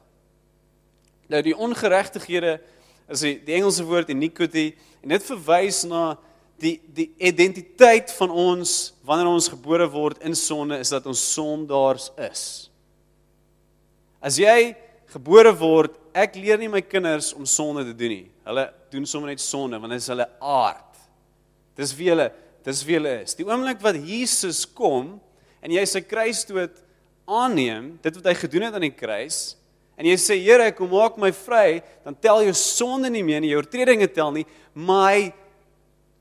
Nou 1.29 1.41
die 1.45 1.57
ongeregtighede 1.57 2.59
is 3.13 3.23
die, 3.25 3.37
die 3.45 3.57
Engelse 3.59 3.85
woord 3.85 4.13
iniquity 4.13 4.73
en 5.05 5.13
dit 5.15 5.27
verwys 5.29 5.83
na 5.89 6.15
die 6.61 6.79
die 6.97 7.11
identiteit 7.19 8.13
van 8.17 8.33
ons 8.33 8.95
wanneer 9.05 9.31
ons 9.31 9.51
gebore 9.53 9.87
word 9.93 10.23
in 10.25 10.37
sonde 10.39 10.79
is 10.81 10.93
dat 10.95 11.07
ons 11.11 11.23
sondaars 11.35 12.11
is. 12.31 12.45
As 14.25 14.39
jy 14.41 14.73
gebore 15.13 15.53
word, 15.61 15.99
ek 16.17 16.39
leer 16.41 16.57
nie 16.61 16.71
my 16.73 16.81
kinders 16.81 17.35
om 17.37 17.45
sonde 17.49 17.85
te 17.85 17.93
doen 17.97 18.15
nie. 18.15 18.27
Hulle 18.49 18.65
doen 18.93 19.05
sommer 19.09 19.35
net 19.35 19.43
sonde 19.43 19.81
want 19.81 19.93
dit 19.93 20.01
is 20.01 20.09
hulle 20.13 20.27
aard. 20.41 21.03
Dis 21.77 21.93
wie 21.99 22.09
hulle, 22.13 22.31
dis 22.65 22.81
wie 22.87 22.97
hulle 22.97 23.19
is. 23.25 23.37
Die 23.37 23.45
oomblik 23.45 23.83
wat 23.85 23.99
Jesus 24.01 24.63
kom 24.65 25.19
en 25.65 25.75
jy 25.75 25.85
sy 25.89 26.01
kruisdood 26.07 26.81
aanneem, 27.29 27.95
dit 28.05 28.17
wat 28.21 28.31
hy 28.31 28.35
gedoen 28.37 28.67
het 28.69 28.77
aan 28.77 28.85
die 28.85 28.95
kruis, 28.95 29.55
en 29.97 30.09
jy 30.09 30.17
sê 30.21 30.37
Here, 30.43 30.67
kom 30.77 30.91
maak 30.93 31.17
my 31.21 31.31
vry, 31.33 31.81
dan 32.05 32.17
tel 32.19 32.43
jou 32.49 32.55
sonde 32.59 33.11
nie 33.13 33.25
meer 33.25 33.41
nie, 33.41 33.53
jou 33.55 33.63
oortredinge 33.63 34.11
tel 34.13 34.33
nie, 34.35 34.45
maar 34.75 35.15
hy 35.15 35.25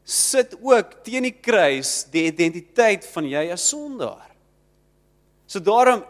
sit 0.03 0.53
ook 0.59 0.99
teen 1.03 1.27
die 1.27 1.35
kruis 1.35 2.03
die 2.11 2.27
identiteit 2.29 3.07
van 3.13 3.27
jy 3.27 3.43
as 3.55 3.65
sondaar. 3.71 4.29
So 5.47 5.63
daarom 5.63 6.03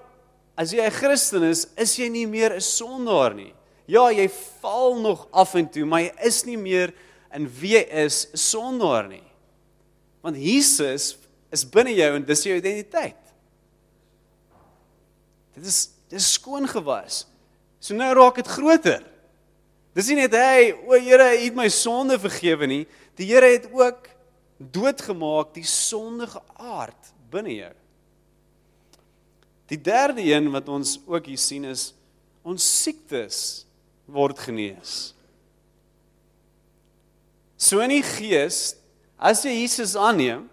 as 0.55 0.71
jy 0.71 0.85
'n 0.85 0.91
Christen 0.91 1.43
is, 1.43 1.67
is 1.77 1.95
jy 1.97 2.09
nie 2.09 2.27
meer 2.27 2.53
'n 2.53 2.61
sondaar 2.61 3.33
nie. 3.33 3.53
Ja, 3.87 4.09
jy 4.11 4.29
val 4.61 5.01
nog 5.01 5.27
af 5.31 5.55
en 5.55 5.69
toe, 5.69 5.85
maar 5.85 6.01
jy 6.01 6.13
is 6.23 6.45
nie 6.45 6.57
meer 6.57 6.93
in 7.33 7.47
wie 7.47 7.73
jy 7.75 7.85
is 8.05 8.27
sondaar 8.33 9.07
nie. 9.07 9.23
Want 10.21 10.37
Jesus 10.37 11.17
is 11.51 11.65
binne 11.65 11.93
jou 11.93 12.15
en 12.15 12.25
dis 12.25 12.43
jou 12.43 12.55
identiteit. 12.55 13.19
Dit 15.53 15.65
is 15.65 15.89
dis 16.09 16.31
skoon 16.33 16.67
gewas. 16.67 17.25
So 17.79 17.93
nou 17.93 18.13
raak 18.13 18.35
dit 18.35 18.47
groter. 18.47 19.03
Dis 19.93 20.07
nie 20.09 20.23
net 20.23 20.33
hy, 20.33 20.71
o 20.87 20.97
Here, 20.97 21.35
U 21.37 21.43
het 21.43 21.55
my 21.55 21.67
sonde 21.69 22.17
vergewe 22.21 22.67
nie. 22.69 22.83
Die 23.17 23.27
Here 23.29 23.51
het 23.53 23.67
ook 23.69 24.07
doodgemaak 24.57 25.53
die 25.53 25.65
sondige 25.67 26.41
aard 26.57 27.11
binne 27.29 27.53
jou. 27.57 27.73
Die 29.71 29.79
derde 29.81 30.21
een 30.21 30.51
wat 30.51 30.69
ons 30.69 30.99
ook 31.07 31.25
hier 31.25 31.39
sien 31.39 31.65
is 31.65 31.93
ons 32.43 32.63
siektes 32.83 33.65
word 34.05 34.39
genees. 34.39 35.13
So 37.57 37.79
in 37.79 37.93
die 37.95 38.03
gees 38.03 38.75
As 39.23 39.43
jy 39.45 39.53
Jesus 39.61 39.95
aanneem 39.95 40.49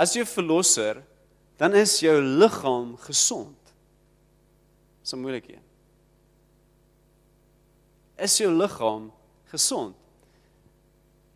as 0.00 0.14
jou 0.16 0.24
verlosser, 0.24 1.02
dan 1.60 1.74
is 1.76 1.98
jou 2.00 2.14
liggaam 2.22 2.94
gesond. 3.04 3.58
Dis 5.02 5.12
'n 5.12 5.20
moeilike 5.20 5.52
een. 5.52 5.66
Is 8.16 8.38
jou 8.38 8.50
liggaam 8.50 9.12
gesond? 9.50 9.94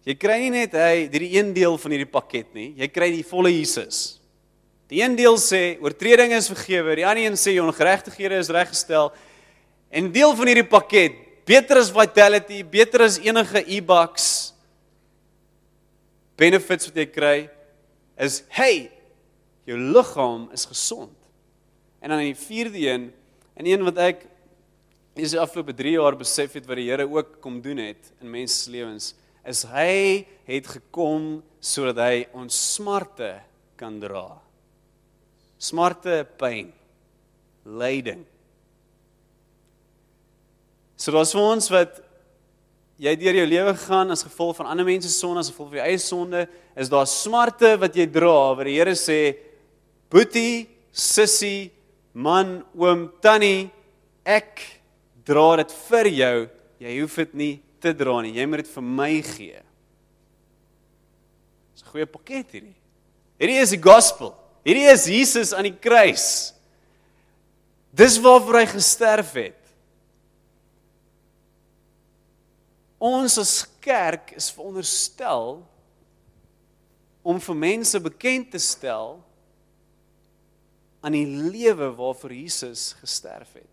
Jy 0.05 0.15
kry 0.15 0.39
nie 0.39 0.51
net 0.51 0.73
hy 0.73 1.09
hierdie 1.09 1.37
een 1.39 1.53
deel 1.53 1.77
van 1.79 1.91
hierdie 1.91 2.11
pakket 2.11 2.55
nie, 2.55 2.75
jy 2.77 2.89
kry 2.89 3.11
die 3.11 3.25
volle 3.25 3.51
Jesus. 3.51 4.21
Die 4.95 5.03
een 5.03 5.17
deel 5.19 5.35
sê 5.43 5.75
oortredinge 5.83 6.37
is 6.39 6.47
vergewe, 6.53 6.95
die 6.95 7.07
ander 7.07 7.25
een 7.25 7.39
sê 7.41 7.57
ongeregtighede 7.59 8.37
is 8.39 8.51
reggestel. 8.55 9.09
En 9.91 10.13
deel 10.15 10.35
van 10.39 10.47
hierdie 10.47 10.69
pakket, 10.71 11.17
beter 11.49 11.81
as 11.81 11.91
vitality, 11.91 12.61
beter 12.63 13.03
as 13.03 13.17
enige 13.19 13.65
e-bucks 13.67 14.29
benefits 16.39 16.89
wat 16.89 16.97
jy 16.99 17.07
kry 17.11 17.35
is 18.23 18.41
hey, 18.55 18.89
jou 19.67 19.79
liggaam 19.79 20.47
is 20.55 20.67
gesond. 20.71 21.15
En 21.99 22.15
dan 22.15 22.23
die 22.23 22.39
vierde 22.39 22.87
een, 22.87 23.11
en 23.59 23.71
een 23.71 23.85
wat 23.87 23.99
ek 24.03 24.25
is 25.19 25.35
die 25.35 25.43
afgelope 25.43 25.75
3 25.75 25.97
jaar 25.97 26.19
besef 26.19 26.55
het 26.55 26.71
wat 26.71 26.79
die 26.79 26.89
Here 26.93 27.07
ook 27.11 27.41
kom 27.43 27.59
doen 27.63 27.83
het 27.83 28.15
in 28.23 28.31
mense 28.31 28.63
se 28.63 28.71
lewens, 28.75 29.13
is 29.43 29.67
hy 29.75 30.23
het 30.47 30.71
gekom 30.79 31.39
sodat 31.59 31.99
hy 32.03 32.25
ons 32.35 32.63
smarte 32.77 33.37
kan 33.79 33.99
dra. 34.03 34.29
Smarte, 35.65 36.25
pyn, 36.39 36.73
lyding. 37.65 38.25
So 41.01 41.15
daar's 41.15 41.33
vir 41.35 41.45
ons 41.45 41.71
wat 41.73 42.03
jy 43.01 43.15
deur 43.19 43.39
jou 43.41 43.47
lewe 43.49 43.73
gaan 43.87 44.13
as 44.15 44.23
gevolg 44.27 44.59
van 44.61 44.69
ander 44.71 44.87
mense 44.87 45.09
se 45.09 45.17
sonde, 45.17 45.41
as 45.43 45.51
gevolg 45.51 45.73
van 45.73 45.81
jou 45.81 45.87
eie 45.89 46.03
sonde, 46.03 46.45
is 46.79 46.91
daar 46.93 47.09
smarte 47.11 47.75
wat 47.81 47.97
jy 47.97 48.07
dra 48.13 48.55
wat 48.55 48.69
die 48.69 48.77
Here 48.77 48.95
sê, 48.95 49.37
"Boetie, 50.11 50.69
sussie, 50.93 51.73
man, 52.13 52.65
oom, 52.77 53.11
tannie, 53.21 53.71
ek 54.25 54.61
dra 55.25 55.57
dit 55.57 55.73
vir 55.73 56.05
jou. 56.05 56.49
Jy 56.81 57.01
hoef 57.01 57.17
dit 57.17 57.35
nie 57.35 57.63
te 57.81 57.93
dra 57.93 58.21
nie. 58.23 58.33
Jy 58.33 58.47
moet 58.47 58.65
dit 58.65 58.69
vir 58.69 58.83
my 58.83 59.23
gee." 59.23 59.63
Dis 61.75 61.83
'n 61.83 61.91
goeie 61.91 62.07
pakket 62.07 62.53
hierdie. 62.53 62.77
Hierdie 63.41 63.61
is 63.61 63.71
die 63.71 63.83
gospel. 63.83 64.44
Hierdie 64.65 64.89
is 64.89 65.05
Jesus 65.11 65.53
aan 65.53 65.69
die 65.69 65.77
kruis. 65.77 66.55
Dis 67.95 68.17
waarvoor 68.19 68.63
hy 68.63 68.67
gesterf 68.73 69.35
het. 69.37 69.61
Ons 73.05 73.37
as 73.39 73.53
kerk 73.85 74.33
is 74.39 74.49
veronderstel 74.55 75.59
om 77.25 77.41
vir 77.41 77.59
mense 77.61 78.01
bekend 78.01 78.51
te 78.55 78.61
stel 78.61 79.19
aan 81.05 81.13
die 81.13 81.29
lewe 81.29 81.91
waarvoor 81.99 82.33
Jesus 82.33 82.95
gesterf 83.03 83.59
het. 83.59 83.69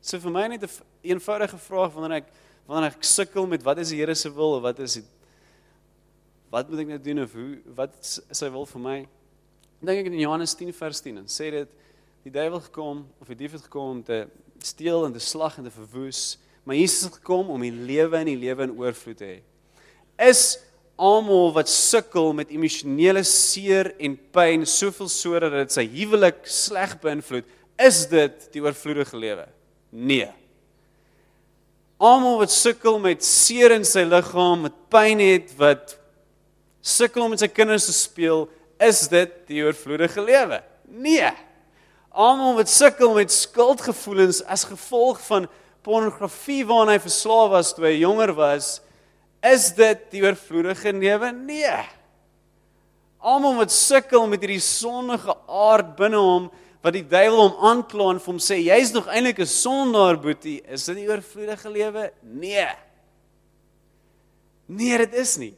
So 0.00 0.20
vir 0.20 0.32
my 0.32 0.46
net 0.48 0.62
'n 0.62 0.68
een 1.02 1.16
eenvoudige 1.16 1.58
vraag 1.58 1.92
wanneer 1.92 2.24
ek 2.24 2.32
wanneer 2.66 2.92
ek 2.96 3.04
sukkel 3.04 3.46
met 3.46 3.62
wat 3.62 3.78
is 3.78 3.88
die 3.88 3.98
Here 4.00 4.14
se 4.14 4.32
wil 4.32 4.56
of 4.56 4.62
wat 4.62 4.78
is 4.78 4.94
die 4.94 5.04
wat 6.50 6.68
moet 6.68 6.80
ek 6.80 6.86
nou 6.86 6.98
doen 6.98 7.22
of 7.22 7.32
hoe 7.32 7.58
wat 7.76 7.92
is 8.00 8.20
sy 8.30 8.48
wil 8.48 8.66
vir 8.66 8.80
my? 8.80 9.08
Dink 9.84 10.00
ek 10.00 10.06
in 10.08 10.22
Johannes 10.22 10.54
10 10.56 10.72
vers 10.72 11.00
10 11.04 11.18
en 11.20 11.26
sê 11.28 11.50
dit 11.52 11.72
die 12.24 12.32
duiwel 12.32 12.62
gekom 12.70 13.02
of 13.20 13.28
die 13.28 13.36
dief 13.42 13.52
het 13.52 13.66
gekom 13.66 13.98
om 13.98 14.00
te 14.06 14.22
steel 14.64 15.02
en 15.04 15.12
te 15.12 15.20
slag 15.20 15.58
en 15.60 15.66
te 15.66 15.72
verwoes, 15.74 16.38
maar 16.64 16.78
Jesus 16.78 17.10
het 17.10 17.18
gekom 17.18 17.50
om 17.52 17.60
die 17.60 17.74
lewe 17.74 18.16
en 18.16 18.30
die 18.30 18.38
lewe 18.40 18.64
in 18.64 18.72
oorvloed 18.80 19.18
te 19.20 19.28
hê. 19.28 19.36
Is 20.24 20.54
almal 20.96 21.52
wat 21.58 21.68
sukkel 21.68 22.32
met 22.38 22.54
emosionele 22.54 23.26
seer 23.28 23.92
en 24.00 24.16
pyn 24.32 24.64
soveel 24.64 25.10
sodat 25.12 25.52
dit 25.58 25.76
sy 25.76 25.84
huwelik 25.98 26.40
sleg 26.48 26.96
beïnvloed, 27.04 27.44
is 27.76 28.06
dit 28.08 28.48
die 28.56 28.64
oorvloedige 28.64 29.20
lewe? 29.20 29.46
Nee. 29.92 30.30
Almal 32.00 32.40
wat 32.40 32.56
sukkel 32.56 32.96
met 33.04 33.26
seer 33.26 33.76
in 33.76 33.84
sy 33.84 34.08
liggaam, 34.08 34.64
met 34.64 34.82
pyn 34.88 35.20
het 35.20 35.52
wat 35.60 35.98
sukkel 36.80 37.26
om 37.26 37.34
met 37.36 37.44
sy 37.44 37.52
kinders 37.52 37.90
te 37.90 38.00
speel, 38.00 38.46
is 38.78 39.08
dit 39.08 39.32
die 39.46 39.62
oorvloedige 39.64 40.22
lewe? 40.22 40.62
Nee. 40.88 41.30
Almal 42.10 42.54
wat 42.60 42.70
sukkel 42.70 43.14
met 43.14 43.32
skuldgevoelens 43.32 44.42
as 44.44 44.64
gevolg 44.64 45.20
van 45.26 45.48
pornografie 45.84 46.62
waarna 46.66 46.94
hy 46.96 47.02
verslaaf 47.02 47.50
was 47.50 47.74
toe 47.74 47.86
hy 47.88 47.98
jonger 48.00 48.32
was, 48.36 48.80
Is 49.44 49.68
dit 49.76 50.06
die 50.14 50.22
oorvloedige 50.24 50.92
lewe? 50.96 51.28
Nee. 51.36 51.80
Almal 53.20 53.58
wat 53.60 53.72
sukkel 53.72 54.24
met 54.28 54.40
hierdie 54.44 54.62
sondige 54.62 55.34
aard 55.44 55.92
binne 55.98 56.20
hom 56.20 56.46
wat 56.84 56.96
die 56.96 57.04
duiwel 57.08 57.40
hom 57.40 57.68
aankla 57.70 58.10
en 58.12 58.20
vir 58.20 58.32
hom 58.32 58.40
sê 58.44 58.58
jy's 58.60 58.92
nog 58.92 59.06
eintlik 59.08 59.40
'n 59.40 59.48
sondaar 59.48 60.18
boetie, 60.20 60.60
is 60.68 60.84
dit 60.84 60.96
die 61.00 61.08
oorvloedige 61.08 61.70
lewe? 61.72 62.12
Nee. 62.22 62.68
Nee, 64.68 64.98
dit 64.98 65.14
is 65.14 65.36
nie. 65.36 65.54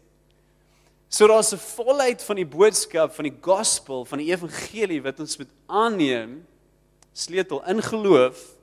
So 1.08 1.26
daar's 1.26 1.52
'n 1.52 1.58
volheid 1.58 2.22
van 2.22 2.36
die 2.36 2.46
boodskap 2.46 3.14
van 3.14 3.24
die 3.24 3.38
gospel 3.40 4.04
van 4.04 4.18
die 4.18 4.30
evangelie 4.30 5.02
wat 5.02 5.20
ons 5.20 5.36
moet 5.36 5.50
aanneem 5.66 6.46
sleutel 7.12 7.64
in 7.66 7.82
geloof 7.82 8.56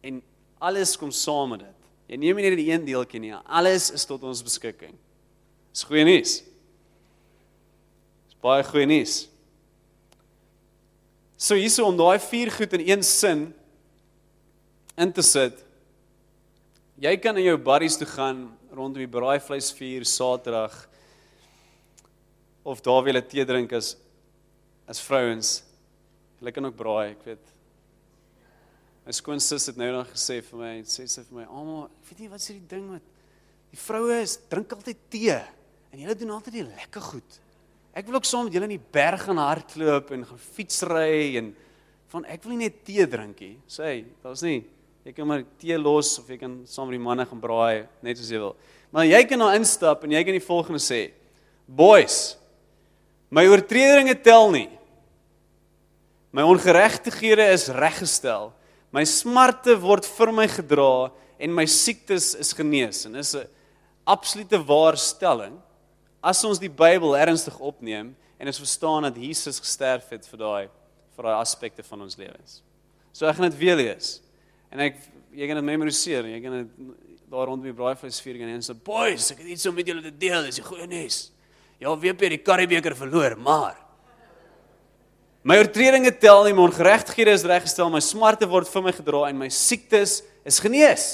en 0.00 0.22
alles 0.58 0.96
kom 0.96 1.10
saam 1.10 1.50
met 1.50 1.60
dit. 1.60 1.76
Jy 2.06 2.16
neem 2.16 2.36
nie 2.36 2.50
net 2.50 2.58
die 2.58 2.70
een 2.70 2.84
deeltjie 2.84 3.20
nie. 3.20 3.34
Alles 3.34 3.90
is 3.90 4.04
tot 4.04 4.22
ons 4.22 4.42
beskikking. 4.42 4.94
Dis 5.72 5.82
goeie 5.82 6.04
nuus. 6.04 6.42
Dis 8.28 8.38
baie 8.40 8.62
goeie 8.64 8.86
nuus. 8.86 9.28
So 11.36 11.54
hierso 11.58 11.84
om 11.84 11.96
daai 11.98 12.18
vier 12.18 12.50
goed 12.54 12.72
in 12.78 12.84
een 12.88 13.02
sin 13.02 13.54
in 14.96 15.12
te 15.12 15.22
sit. 15.22 15.58
Jy 16.96 17.16
kan 17.20 17.36
in 17.36 17.44
jou 17.50 17.58
buddies 17.60 17.98
toe 18.00 18.06
gaan 18.08 18.46
rondom 18.70 19.02
die 19.02 19.10
braaivleisvuur 19.10 20.06
Saterdag 20.08 20.86
of 22.66 22.82
daar 22.82 23.04
wil 23.06 23.16
'n 23.16 23.26
tee 23.26 23.44
drink 23.44 23.72
as 23.72 23.96
as 24.88 25.00
vrouens. 25.00 25.62
Hulle 26.38 26.52
kan 26.52 26.66
ook 26.66 26.76
braai, 26.76 27.10
ek 27.10 27.24
weet. 27.24 27.46
My 29.06 29.12
skoonsis 29.12 29.66
het 29.66 29.76
nou 29.76 29.90
nog 29.92 30.08
gesê 30.10 30.42
vir 30.42 30.58
my, 30.58 30.82
sê 30.82 31.06
sy 31.08 31.22
vir 31.22 31.38
my, 31.38 31.44
"Almal, 31.44 31.84
ek 31.84 32.10
weet 32.10 32.20
nie 32.20 32.28
wat 32.28 32.40
is 32.40 32.46
die 32.46 32.66
ding 32.68 32.90
met 32.90 33.02
die 33.70 33.78
vroue 33.78 34.22
is 34.22 34.38
drink 34.48 34.72
altyd 34.72 34.96
tee 35.10 35.36
en 35.92 35.98
hulle 35.98 36.14
doen 36.14 36.30
altyd 36.30 36.52
die 36.52 36.62
lekker 36.62 37.00
goed. 37.00 37.40
Ek 37.94 38.06
wil 38.06 38.16
ook 38.16 38.24
saam 38.24 38.44
met 38.44 38.52
julle 38.52 38.64
in 38.64 38.78
die 38.78 38.90
berg 38.92 39.22
gaan 39.22 39.38
hardloop 39.38 40.10
en 40.10 40.24
gaan 40.24 40.38
fietsry 40.38 41.36
en 41.36 41.54
van 42.08 42.24
ek 42.24 42.42
wil 42.42 42.56
nie 42.56 42.68
net 42.68 42.84
tee 42.84 43.06
drink 43.06 43.40
nie. 43.40 43.58
Sê 43.68 43.82
hy, 43.82 44.04
daar's 44.22 44.42
nie 44.42 44.64
jy 45.06 45.12
kan 45.12 45.26
maar 45.26 45.44
tee 45.60 45.78
los 45.78 46.18
of 46.18 46.28
jy 46.28 46.36
kan 46.36 46.66
saam 46.66 46.88
met 46.88 46.98
die 46.98 47.04
manne 47.04 47.24
gaan 47.24 47.40
braai 47.40 47.86
net 48.02 48.18
soos 48.18 48.30
jy 48.30 48.38
wil. 48.38 48.56
Maar 48.90 49.06
jy 49.06 49.24
kan 49.24 49.38
nou 49.38 49.54
instap 49.54 50.02
en 50.04 50.10
jy 50.10 50.24
kan 50.24 50.34
die 50.34 50.48
volgende 50.48 50.80
sê: 50.82 51.12
"Boys, 51.66 52.36
my 53.30 53.46
oortredinge 53.46 54.14
tel 54.22 54.50
nie. 54.50 54.68
My 56.32 56.42
ongeregtighede 56.42 57.52
is 57.52 57.68
reggestel." 57.68 58.52
My 58.96 59.02
smarte 59.04 59.74
word 59.82 60.06
vir 60.06 60.30
my 60.32 60.46
gedra 60.48 61.10
en 61.42 61.52
my 61.52 61.66
siektes 61.68 62.30
is 62.38 62.54
genees 62.56 63.04
en 63.04 63.16
is 63.16 63.34
'n 63.34 63.46
absolute 64.06 64.56
waarstelling 64.64 65.60
as 66.22 66.44
ons 66.44 66.58
die 66.58 66.70
Bybel 66.70 67.16
ernstig 67.16 67.58
opneem 67.58 68.14
en 68.38 68.46
ons 68.46 68.58
verstaan 68.58 69.02
dat 69.02 69.16
Jesus 69.16 69.60
gesterf 69.60 70.08
het 70.10 70.26
vir 70.26 70.38
daai 70.38 70.68
vir 71.16 71.24
daai 71.24 71.40
aspekte 71.40 71.82
van 71.82 72.02
ons 72.02 72.16
lewens. 72.16 72.62
So 73.12 73.26
ek 73.26 73.36
gaan 73.36 73.50
dit 73.50 73.58
weer 73.58 73.76
lees. 73.76 74.20
En 74.70 74.80
ek 74.80 74.96
jy 75.32 75.46
kan 75.46 75.56
dit 75.56 75.64
memoriseer, 75.64 76.24
jy 76.24 76.40
kan 76.40 76.52
dit 76.52 76.68
daar 77.28 77.46
rondom 77.46 77.64
die 77.64 77.76
braaivleisviering 77.76 78.48
en 78.48 78.62
sê 78.62 78.74
boys, 78.74 79.30
ek 79.32 79.38
het 79.38 79.46
iets 79.46 79.66
om 79.66 79.74
met 79.74 79.86
julle 79.86 80.02
te 80.02 80.12
deel, 80.16 80.44
dis 80.44 80.60
die 80.60 80.64
goeie 80.64 80.86
nuus. 80.86 81.32
Ja, 81.78 81.96
weer 81.98 82.16
by 82.16 82.28
die 82.32 82.42
Karibeker 82.42 82.96
verloor, 82.96 83.36
maar 83.36 83.86
My 85.46 85.60
oortredinge 85.60 86.10
tel 86.18 86.42
nie, 86.42 86.54
my 86.58 86.64
ongeregtighede 86.66 87.36
is 87.36 87.44
reggestel, 87.46 87.86
my 87.92 88.00
smarte 88.02 88.48
word 88.50 88.66
vir 88.66 88.82
my 88.82 88.92
gedra 88.96 89.20
en 89.28 89.38
my 89.38 89.46
siektes 89.54 90.18
is 90.42 90.58
genees. 90.58 91.04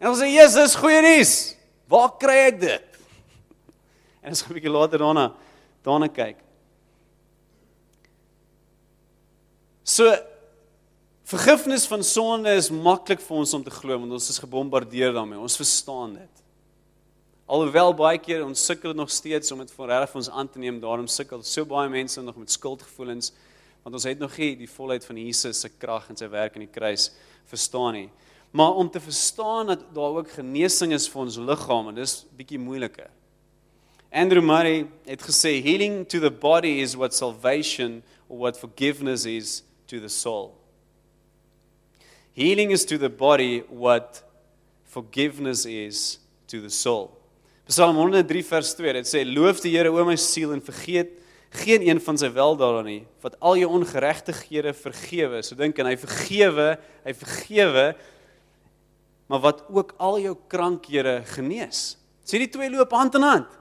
En 0.00 0.08
ons 0.08 0.22
sê 0.22 0.30
Jesus, 0.30 0.76
goeie 0.80 1.02
nuus. 1.04 1.34
Waar 1.90 2.14
kry 2.20 2.38
ek 2.46 2.62
dit? 2.62 2.86
En 4.24 4.32
ons 4.32 4.40
gaan 4.42 4.52
'n 4.52 4.56
bietjie 4.56 4.72
later 4.72 5.04
daarna 5.04 5.26
daarna 5.84 6.08
kyk. 6.08 6.40
So 9.84 10.08
vergifnis 11.24 11.86
van 11.88 12.02
sonde 12.04 12.56
is 12.56 12.68
maklik 12.68 13.20
vir 13.20 13.36
ons 13.36 13.54
om 13.54 13.62
te 13.64 13.72
glo 13.72 13.98
want 14.00 14.12
ons 14.12 14.28
is 14.28 14.40
gebombardeer 14.40 15.12
daarmee. 15.12 15.38
Ons 15.38 15.60
verstaan 15.60 16.16
dit. 16.16 16.44
Alhoewel 17.48 17.94
baie 17.96 18.18
keer 18.20 18.42
ons 18.44 18.60
sukkel 18.60 18.92
nog 18.92 19.08
steeds 19.08 19.54
om 19.54 19.62
dit 19.62 19.70
vir 19.72 19.88
reg 19.88 20.10
vir 20.10 20.20
ons 20.20 20.28
aan 20.36 20.48
te 20.52 20.60
neem, 20.60 20.82
daarom 20.82 21.06
sukkel 21.08 21.40
so 21.48 21.64
baie 21.64 21.88
mense 21.88 22.20
nog 22.20 22.36
met 22.36 22.52
skuldgevoelens 22.52 23.32
want 23.80 23.94
ons 23.96 24.04
het 24.04 24.18
nog 24.20 24.34
nie 24.36 24.50
die 24.58 24.68
volheid 24.68 25.04
van 25.06 25.16
Jesus 25.16 25.62
se 25.64 25.70
krag 25.80 26.10
en 26.12 26.18
sy 26.18 26.26
werk 26.28 26.58
aan 26.58 26.66
die 26.66 26.68
kruis 26.68 27.06
verstaan 27.48 27.94
nie. 27.96 28.08
Maar 28.52 28.76
om 28.82 28.90
te 28.92 29.00
verstaan 29.00 29.72
dat 29.72 29.86
daar 29.96 30.18
ook 30.18 30.34
genesing 30.36 30.92
is 30.92 31.08
vir 31.08 31.22
ons 31.22 31.38
liggaam 31.40 31.88
en 31.88 31.96
dis 31.96 32.18
bietjie 32.36 32.60
moeiliker. 32.60 33.08
Andrew 34.12 34.44
Murray 34.44 34.86
het 35.08 35.24
gesê 35.24 35.56
healing 35.64 36.02
to 36.08 36.20
the 36.20 36.30
body 36.30 36.82
is 36.82 36.96
what 37.00 37.16
salvation 37.16 38.02
or 38.28 38.44
what 38.44 38.60
forgiveness 38.60 39.24
is 39.24 39.62
to 39.86 40.00
the 40.00 40.12
soul. 40.12 40.52
Healing 42.36 42.72
is 42.72 42.84
to 42.84 42.98
the 42.98 43.08
body 43.08 43.64
what 43.68 44.22
forgiveness 44.84 45.64
is 45.64 46.18
to 46.46 46.60
the 46.60 46.70
soul. 46.70 47.17
Psalm 47.68 47.98
103 48.00 48.44
vers 48.48 48.70
2, 48.78 48.92
dit 48.96 49.08
sê 49.08 49.24
loof 49.28 49.60
die 49.60 49.74
Here 49.74 49.92
o 49.92 50.04
my 50.08 50.16
siel 50.16 50.54
en 50.56 50.64
vergeet 50.64 51.12
geen 51.64 51.84
een 51.84 52.00
van 52.00 52.16
sy 52.20 52.28
weldade 52.32 52.80
nie, 52.84 53.02
wat 53.24 53.36
al 53.44 53.58
jou 53.60 53.68
ongeregtighede 53.78 54.74
vergewe. 54.76 55.42
So 55.44 55.56
dink 55.56 55.78
en 55.80 55.88
hy 55.88 55.94
vergewe, 56.00 56.70
hy 57.04 57.14
vergewe 57.16 57.86
maar 59.28 59.42
wat 59.44 59.62
ook 59.68 59.92
al 60.00 60.16
jou 60.24 60.34
krankhede 60.48 61.18
genees. 61.34 61.98
Sê 62.24 62.40
die 62.40 62.48
twee 62.48 62.72
loop 62.72 62.92
hand 62.96 63.16
in 63.20 63.28
hand. 63.28 63.58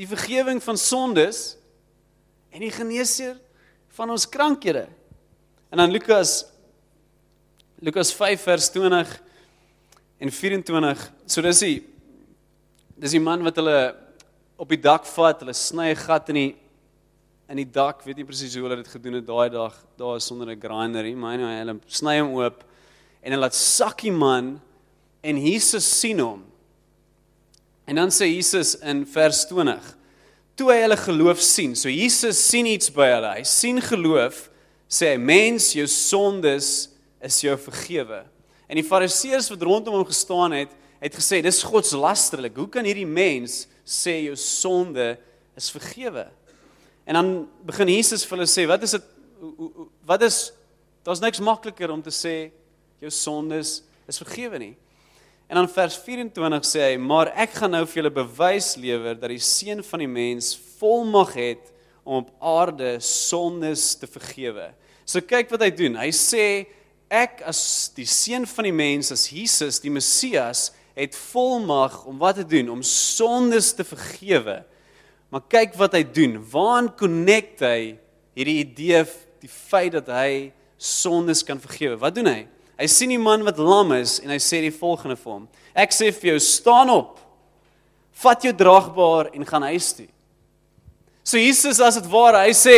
die 0.00 0.08
vergifnis 0.08 0.64
van 0.64 0.78
sondes 0.80 1.40
en 2.54 2.62
die 2.64 2.72
geneesheer 2.72 3.36
van 3.96 4.12
ons 4.14 4.24
krankhede. 4.28 4.86
En 5.70 5.82
dan 5.82 5.92
Lukas 5.92 6.46
Lukas 7.80 8.12
5 8.12 8.42
vers 8.44 8.68
20 8.72 9.12
en 10.20 10.32
24. 10.32 11.06
So 11.26 11.42
dis 11.44 11.62
die 11.64 11.76
dis 13.00 13.14
die 13.16 13.22
man 13.22 13.40
wat 13.46 13.56
hulle 13.56 13.78
op 14.60 14.68
die 14.68 14.80
dak 14.80 15.06
vat, 15.08 15.40
hulle 15.40 15.54
sny 15.56 15.94
'n 15.94 15.96
gat 15.96 16.28
in 16.28 16.34
die 16.36 16.50
in 17.50 17.56
die 17.56 17.70
dak, 17.72 18.04
weet 18.04 18.16
nie 18.16 18.24
presies 18.28 18.54
hoe 18.54 18.62
hulle 18.62 18.76
dit 18.76 18.92
gedoen 18.92 19.16
het 19.18 19.26
daai 19.26 19.50
dag, 19.50 19.74
daar 19.98 20.20
sonder 20.20 20.50
'n 20.50 20.60
grinder 20.60 21.02
nie, 21.02 21.16
maar 21.16 21.34
anyway, 21.34 21.58
hulle 21.58 21.80
sny 21.88 22.20
hom 22.20 22.34
oop 22.36 22.62
en 23.22 23.32
hulle 23.32 23.40
laat 23.40 23.54
sak 23.54 24.02
die 24.02 24.12
man 24.12 24.60
en 25.22 25.36
Jesus 25.36 25.84
sien 25.84 26.20
hom. 26.20 26.44
En 27.86 27.96
dan 27.96 28.08
sê 28.08 28.28
Jesus 28.28 28.76
in 28.76 29.06
vers 29.06 29.46
20: 29.48 29.96
Toe 30.54 30.70
hy 30.72 30.82
hulle 30.82 30.96
geloof 30.96 31.40
sien, 31.40 31.74
so 31.74 31.88
Jesus 31.88 32.38
sien 32.38 32.66
iets 32.66 32.90
by 32.90 33.08
hulle. 33.16 33.32
Hy 33.34 33.42
sien 33.42 33.80
geloof, 33.80 34.50
sê 34.88 35.14
hy: 35.14 35.16
"Mens, 35.16 35.72
jou 35.72 35.86
sondes 35.86 36.90
is 37.20 37.40
jou 37.40 37.56
vergewe." 37.56 38.24
En 38.70 38.78
die 38.78 38.86
fariseërs 38.86 39.48
wat 39.50 39.64
rondom 39.66 39.96
hom 39.98 40.06
gestaan 40.06 40.54
het, 40.54 40.70
het 41.02 41.16
gesê: 41.16 41.40
"Dis 41.42 41.62
godslasterlik. 41.66 42.54
Hoe 42.56 42.68
kan 42.68 42.86
hierdie 42.86 43.06
mens 43.06 43.66
sê 43.84 44.22
jou 44.28 44.36
sonde 44.36 45.18
is 45.56 45.70
vergewe?" 45.70 46.28
En 47.04 47.14
dan 47.14 47.48
begin 47.66 47.88
Jesus 47.88 48.24
vir 48.24 48.38
hulle 48.38 48.50
sê: 48.50 48.66
"Wat 48.68 48.82
is 48.82 48.90
dit 48.90 49.02
wat 50.06 50.22
is 50.22 50.52
daar's 51.02 51.20
niks 51.20 51.40
makliker 51.40 51.90
om 51.90 52.02
te 52.02 52.10
sê 52.10 52.52
jou 53.00 53.10
sondes 53.10 53.82
is 54.06 54.18
vergewe 54.18 54.58
nie." 54.58 54.76
En 55.48 55.56
dan 55.56 55.68
vers 55.68 55.96
24 55.96 56.64
sê 56.64 56.80
hy: 56.92 56.96
"Maar 56.96 57.32
ek 57.34 57.50
gaan 57.50 57.70
nou 57.70 57.86
vir 57.86 58.02
julle 58.02 58.14
bewys 58.14 58.76
lewer 58.76 59.18
dat 59.18 59.30
die 59.30 59.38
seun 59.38 59.82
van 59.82 59.98
die 59.98 60.08
mens 60.08 60.58
volmag 60.78 61.34
het 61.34 61.72
om 62.04 62.22
op 62.22 62.30
aarde 62.40 63.00
sondes 63.00 63.96
te 63.96 64.06
vergewe." 64.06 64.70
So 65.04 65.20
kyk 65.20 65.50
wat 65.50 65.62
hy 65.62 65.70
doen. 65.70 65.96
Hy 65.96 66.10
sê 66.10 66.66
ek 67.10 67.42
as 67.50 67.90
die 67.96 68.06
seun 68.06 68.46
van 68.46 68.68
die 68.68 68.74
mens 68.74 69.10
as 69.12 69.26
Jesus 69.34 69.80
die 69.82 69.90
Messias 69.90 70.68
het 70.94 71.16
volmag 71.16 72.04
om 72.06 72.20
wat 72.20 72.38
te 72.38 72.46
doen? 72.46 72.70
Om 72.70 72.84
sondes 72.86 73.72
te 73.74 73.84
vergewe. 73.86 74.60
Maar 75.30 75.42
kyk 75.50 75.74
wat 75.78 75.96
hy 75.98 76.04
doen. 76.06 76.38
Waaraan 76.52 76.90
connect 76.98 77.64
hy 77.66 77.96
hierdie 78.38 78.60
idee 78.62 79.02
die 79.42 79.50
feit 79.50 79.94
dat 79.98 80.10
hy 80.12 80.50
sondes 80.80 81.42
kan 81.46 81.60
vergewe? 81.62 81.98
Wat 82.00 82.14
doen 82.14 82.30
hy? 82.30 82.40
Hy 82.80 82.88
sien 82.88 83.12
die 83.12 83.20
man 83.20 83.44
wat 83.44 83.58
lam 83.60 83.92
is 83.98 84.18
en 84.24 84.32
hy 84.32 84.38
sê 84.40 84.62
die 84.64 84.72
volgende 84.72 85.18
vir 85.20 85.34
hom: 85.34 85.44
Ek 85.76 85.92
sê 85.92 86.08
vir 86.16 86.32
jou, 86.32 86.38
staan 86.40 86.88
op. 86.92 87.18
Vat 88.22 88.46
jou 88.46 88.52
draagbaar 88.56 89.34
en 89.36 89.44
gaan 89.48 89.66
huis 89.68 89.90
toe. 89.98 90.08
So 91.24 91.38
Jesus 91.38 91.80
as 91.84 91.98
dit 92.00 92.08
ware, 92.10 92.40
hy 92.46 92.54
sê 92.56 92.76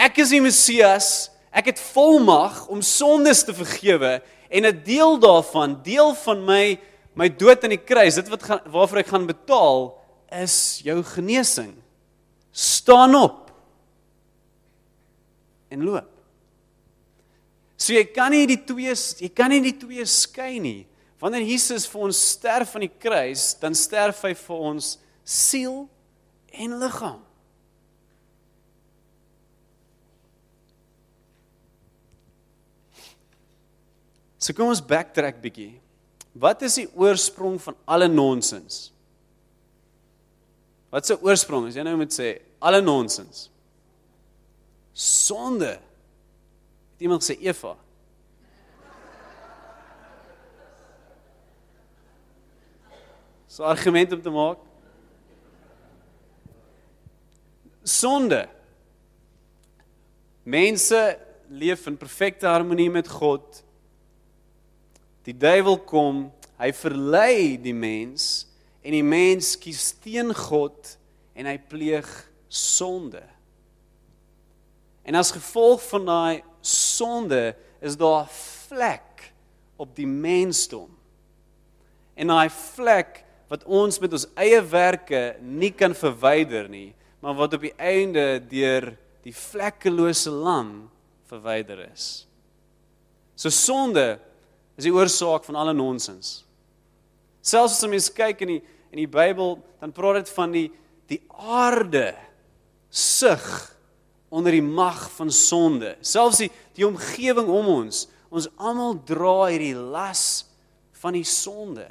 ek 0.00 0.20
is 0.22 0.34
die 0.34 0.42
Messias, 0.44 1.30
ek 1.50 1.72
het 1.72 1.80
volmag 1.92 2.66
om 2.70 2.82
sondes 2.82 3.42
te 3.44 3.54
vergewe 3.54 4.20
en 4.50 4.66
'n 4.66 4.82
deel 4.84 5.18
daarvan, 5.18 5.82
deel 5.82 6.14
van 6.14 6.44
my 6.44 6.78
my 7.14 7.28
dood 7.28 7.64
aan 7.64 7.74
die 7.74 7.84
kruis, 7.84 8.14
dit 8.14 8.28
wat 8.28 8.42
gaan 8.42 8.60
waarvoor 8.70 9.02
ek 9.02 9.12
gaan 9.12 9.26
betaal 9.26 9.98
is 10.42 10.80
jou 10.84 11.02
genesing. 11.02 11.74
Staan 12.52 13.14
op 13.14 13.50
en 15.68 15.84
loop. 15.84 16.08
So 17.76 17.94
jy 17.94 18.04
kan 18.12 18.30
nie 18.30 18.46
die 18.46 18.60
twee 18.64 18.94
jy 18.94 19.30
kan 19.34 19.50
nie 19.50 19.62
die 19.64 19.76
twee 19.76 20.04
skei 20.06 20.58
nie. 20.60 20.86
Wanneer 21.20 21.44
Jesus 21.44 21.86
vir 21.90 22.06
ons 22.08 22.20
sterf 22.36 22.74
aan 22.74 22.86
die 22.86 22.98
kruis, 22.98 23.54
dan 23.60 23.74
sterf 23.76 24.22
hy 24.24 24.32
vir 24.34 24.62
ons 24.70 24.94
siel 25.24 25.84
en 26.56 26.78
liggaam. 26.80 27.20
So 34.40 34.56
kom 34.56 34.72
ons 34.72 34.80
backtrack 34.80 35.38
bietjie. 35.42 35.74
Wat 36.32 36.62
is 36.64 36.78
die 36.80 36.88
oorsprong 36.96 37.58
van 37.60 37.76
alle 37.84 38.08
nonsens? 38.08 38.88
Wat 40.90 41.06
se 41.06 41.18
oorsprong 41.20 41.68
is? 41.68 41.76
Jy 41.78 41.84
nou 41.86 41.98
moet 42.00 42.14
sê 42.14 42.32
alle 42.58 42.80
nonsens. 42.82 43.48
Sonde 44.96 45.76
Het 47.00 47.06
iemand 47.08 47.22
gesê 47.24 47.38
Eva? 47.40 47.76
So 53.48 53.64
argument 53.64 54.12
om 54.12 54.20
te 54.20 54.30
maak. 54.30 54.58
Sonde. 57.82 58.42
Mense 60.42 61.18
leef 61.48 61.86
in 61.86 61.96
perfekte 61.96 62.46
harmonie 62.46 62.90
met 62.90 63.08
God. 63.08 63.64
Die 65.28 65.36
duiwel 65.36 65.78
kom, 65.88 66.28
hy 66.60 66.70
verlei 66.76 67.56
die 67.60 67.76
mens 67.76 68.46
en 68.80 68.94
die 68.96 69.04
mens 69.04 69.54
kies 69.60 69.90
teen 70.00 70.32
God 70.36 70.94
en 71.36 71.48
hy 71.48 71.56
pleeg 71.70 72.08
sonde. 72.48 73.22
En 75.04 75.16
as 75.18 75.32
gevolg 75.34 75.82
van 75.90 76.06
daai 76.08 76.36
sonde 76.64 77.54
is 77.80 77.96
daar 78.00 78.28
vlek 78.32 79.30
op 79.80 79.92
die 79.96 80.08
mensdom. 80.08 80.90
En 82.16 82.32
daai 82.32 82.48
vlek 82.52 83.22
wat 83.50 83.64
ons 83.64 83.98
met 84.00 84.12
ons 84.14 84.28
eie 84.38 84.60
werke 84.70 85.36
nie 85.42 85.72
kan 85.74 85.96
verwyder 85.96 86.68
nie, 86.70 86.92
maar 87.20 87.36
wat 87.36 87.56
op 87.56 87.64
die 87.64 87.74
einde 87.76 88.38
deur 88.50 88.92
die 89.24 89.34
vlekkelose 89.36 90.32
lam 90.32 90.90
verwyder 91.28 91.82
is. 91.88 92.26
So 93.36 93.52
sonde 93.52 94.20
is 94.80 94.88
die 94.88 94.94
oorsaak 94.94 95.44
van 95.44 95.58
alle 95.60 95.74
nonsens. 95.76 96.40
Selfs 97.40 97.80
as 97.84 98.08
jy 98.08 98.14
kyk 98.16 98.46
in 98.46 98.56
die 98.56 98.62
in 98.90 99.04
die 99.04 99.10
Bybel, 99.10 99.60
dan 99.78 99.92
praat 99.94 100.24
dit 100.24 100.32
van 100.34 100.50
die 100.50 100.66
die 101.10 101.20
aarde 101.30 102.14
sug 102.90 103.44
onder 104.30 104.54
die 104.54 104.62
mag 104.62 105.08
van 105.14 105.30
sonde. 105.30 105.96
Selfs 106.02 106.40
die, 106.42 106.50
die 106.74 106.86
omgewing 106.86 107.48
om 107.50 107.68
ons, 107.70 108.04
ons 108.30 108.48
almal 108.58 108.96
dra 109.06 109.50
hierdie 109.50 109.74
las 109.74 110.44
van 111.02 111.14
die 111.18 111.26
sonde. 111.26 111.86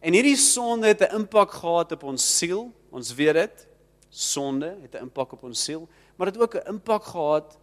En 0.00 0.14
hierdie 0.16 0.38
sonde 0.38 0.90
het 0.90 1.02
'n 1.02 1.22
impak 1.22 1.52
gehad 1.52 1.92
op 1.92 2.04
ons 2.04 2.22
siel. 2.38 2.70
Ons 2.90 3.14
weet 3.14 3.34
dit. 3.34 3.66
Sonde 4.10 4.78
het 4.82 4.94
'n 4.94 5.06
impak 5.06 5.32
op 5.32 5.42
ons 5.42 5.64
siel, 5.64 5.88
maar 6.16 6.26
dit 6.26 6.34
het 6.34 6.42
ook 6.42 6.54
'n 6.54 6.68
impak 6.68 7.04
gehad 7.04 7.58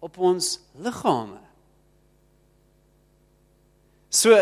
op 0.00 0.18
ons 0.18 0.60
liggame. 0.74 1.38
So 4.12 4.36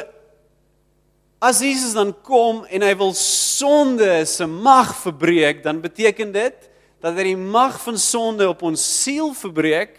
as 1.40 1.62
Jesus 1.62 1.94
dan 1.94 2.10
kom 2.26 2.64
en 2.68 2.82
hy 2.84 2.90
wil 2.98 3.14
sonde 3.16 4.26
se 4.28 4.44
mag 4.50 4.90
verbreek, 4.98 5.62
dan 5.64 5.80
beteken 5.80 6.34
dit 6.34 6.66
dat 7.00 7.16
hy 7.16 7.30
die 7.30 7.38
mag 7.38 7.78
van 7.80 7.96
sonde 7.96 8.48
op 8.50 8.60
ons 8.66 8.82
siel 8.82 9.30
verbreek, 9.32 9.94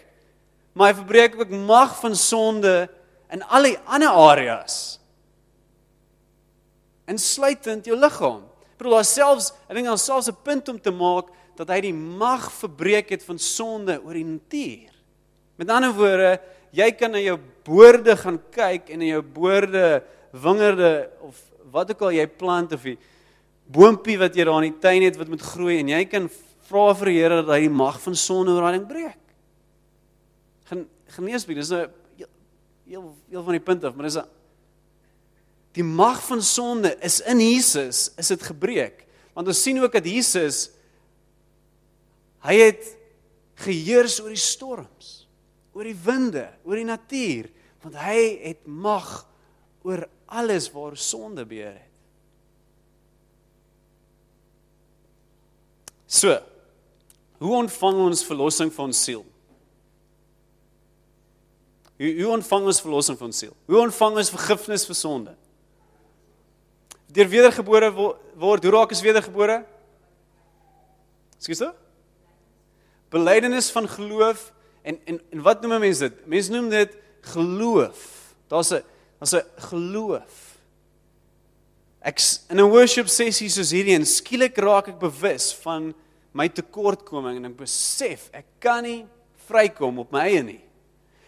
maar 0.76 0.92
hy 0.92 1.00
verbreek 1.00 1.34
ook 1.40 1.50
mag 1.66 1.96
van 1.98 2.14
sonde 2.16 2.86
in 3.32 3.42
al 3.48 3.66
die 3.72 3.78
ander 3.88 4.12
areas. 4.12 4.76
Insluitend 7.10 7.88
jou 7.88 7.96
liggaam. 7.98 8.44
Ek 8.76 8.78
bedoel 8.78 9.00
daar 9.00 9.08
selfs, 9.08 9.50
ek 9.66 9.76
dink 9.78 9.90
daar 9.90 9.98
selfs 9.98 10.30
'n 10.30 10.44
punt 10.44 10.68
om 10.68 10.78
te 10.78 10.92
maak 10.92 11.32
dat 11.56 11.68
hy 11.68 11.80
die 11.80 11.96
mag 11.96 12.52
verbreek 12.52 13.10
het 13.10 13.24
van 13.24 13.38
sonde 13.38 13.98
oor 14.04 14.14
die 14.14 14.24
natuur. 14.24 14.92
Met 15.56 15.70
ander 15.70 15.92
woorde, 15.92 16.40
jy 16.72 16.90
kan 16.92 17.10
na 17.10 17.18
jou 17.18 17.38
boorde 17.64 18.16
gaan 18.16 18.40
kyk 18.50 18.90
en 18.90 19.00
in 19.00 19.12
jou 19.14 19.22
boorde 19.22 20.02
wingerde 20.32 21.10
of 21.20 21.38
wat 21.72 21.90
ook 21.90 22.02
al 22.02 22.12
jy 22.12 22.26
plant 22.26 22.72
of 22.72 22.84
'n 22.84 22.98
boontjie 23.66 24.18
wat 24.18 24.34
jy 24.34 24.44
daar 24.44 24.64
in 24.64 24.72
die 24.72 24.80
tuin 24.80 25.02
het 25.02 25.16
wat 25.16 25.28
moet 25.28 25.40
groei 25.40 25.78
en 25.78 25.88
jy 25.88 26.04
kan 26.04 26.28
vra 26.68 26.94
vir 26.94 27.06
die 27.06 27.18
Here 27.20 27.42
dat 27.42 27.54
hy 27.54 27.60
die 27.66 27.72
mag 27.72 28.00
van 28.00 28.14
sonde 28.14 28.52
oor 28.52 28.62
daai 28.62 28.78
ding 28.78 28.88
breek. 28.88 29.18
Gen 30.64 30.88
geneesbied, 31.06 31.56
dis 31.56 31.70
'n 31.70 31.74
nou 31.74 31.88
heel 32.86 33.16
heel 33.30 33.42
van 33.42 33.52
die 33.52 33.60
punt 33.60 33.84
af, 33.84 33.94
maar 33.94 34.06
dis 34.06 34.16
'n 34.16 34.28
die 35.72 35.84
mag 35.84 36.20
van 36.26 36.42
sonde 36.42 36.96
is 37.00 37.20
in 37.20 37.40
Jesus, 37.40 38.12
is 38.16 38.28
dit 38.28 38.42
gebreek. 38.42 39.06
Want 39.32 39.48
ons 39.48 39.62
sien 39.62 39.80
ook 39.80 39.92
dat 39.92 40.04
Jesus 40.04 40.70
hy 42.42 42.56
het 42.58 42.96
geheers 43.54 44.20
oor 44.20 44.28
die 44.28 44.36
storms, 44.36 45.21
oor 45.72 45.88
die 45.88 45.96
winde, 46.04 46.46
oor 46.64 46.78
die 46.78 46.88
natuur, 46.88 47.48
want 47.82 47.96
hy 48.04 48.20
het 48.44 48.66
mag 48.68 49.22
oor 49.82 50.04
alles 50.30 50.68
waar 50.72 50.96
sonde 50.96 51.44
beheer 51.48 51.74
het. 51.80 51.88
So, 56.12 56.36
Hoe 57.42 57.56
ontvang 57.58 57.98
ons 57.98 58.22
verlossing 58.22 58.70
van 58.70 58.92
ons 58.92 59.02
siel? 59.02 59.24
Hoe 61.98 62.10
hoe 62.20 62.30
ontvang 62.36 62.68
ons 62.70 62.80
verlossing 62.82 63.18
van 63.18 63.32
ons 63.32 63.40
siel? 63.42 63.54
Hoe 63.66 63.80
ontvang 63.82 64.20
ons 64.22 64.30
vergifnis 64.30 64.86
vir 64.86 64.98
sonde? 64.98 65.34
Deur 67.12 67.28
wedergebore 67.32 67.90
word, 67.92 68.62
hoe 68.62 68.74
raak 68.74 68.94
ons 68.94 69.02
wedergebore? 69.02 69.58
Skus 71.42 71.64
toe? 71.64 71.72
Belydenis 73.12 73.72
van 73.74 73.90
geloof 73.90 74.46
en 74.82 74.98
en 75.04 75.20
en 75.32 75.42
wat 75.42 75.62
noem 75.62 75.80
mense 75.80 76.08
dit? 76.08 76.26
Mense 76.26 76.52
noem 76.52 76.68
dit 76.72 76.96
geloof. 77.34 78.34
Daar's 78.48 78.72
'n 78.72 78.82
daar's 79.20 79.34
'n 79.34 79.44
geloof. 79.70 80.58
Ek 82.02 82.18
in 82.50 82.60
'n 82.60 82.70
worship 82.70 83.08
sessie 83.08 83.48
soos 83.48 83.70
hierdie 83.70 83.94
en 83.94 84.06
skielik 84.06 84.56
raak 84.58 84.88
ek 84.88 84.98
bewus 84.98 85.52
van 85.62 85.94
my 86.32 86.48
tekortkoming 86.48 87.36
en 87.36 87.44
ek 87.44 87.56
besef 87.56 88.28
ek 88.32 88.46
kan 88.58 88.82
nie 88.82 89.06
vrykom 89.46 89.98
op 89.98 90.12
my 90.12 90.20
eie 90.20 90.42
nie. 90.42 90.60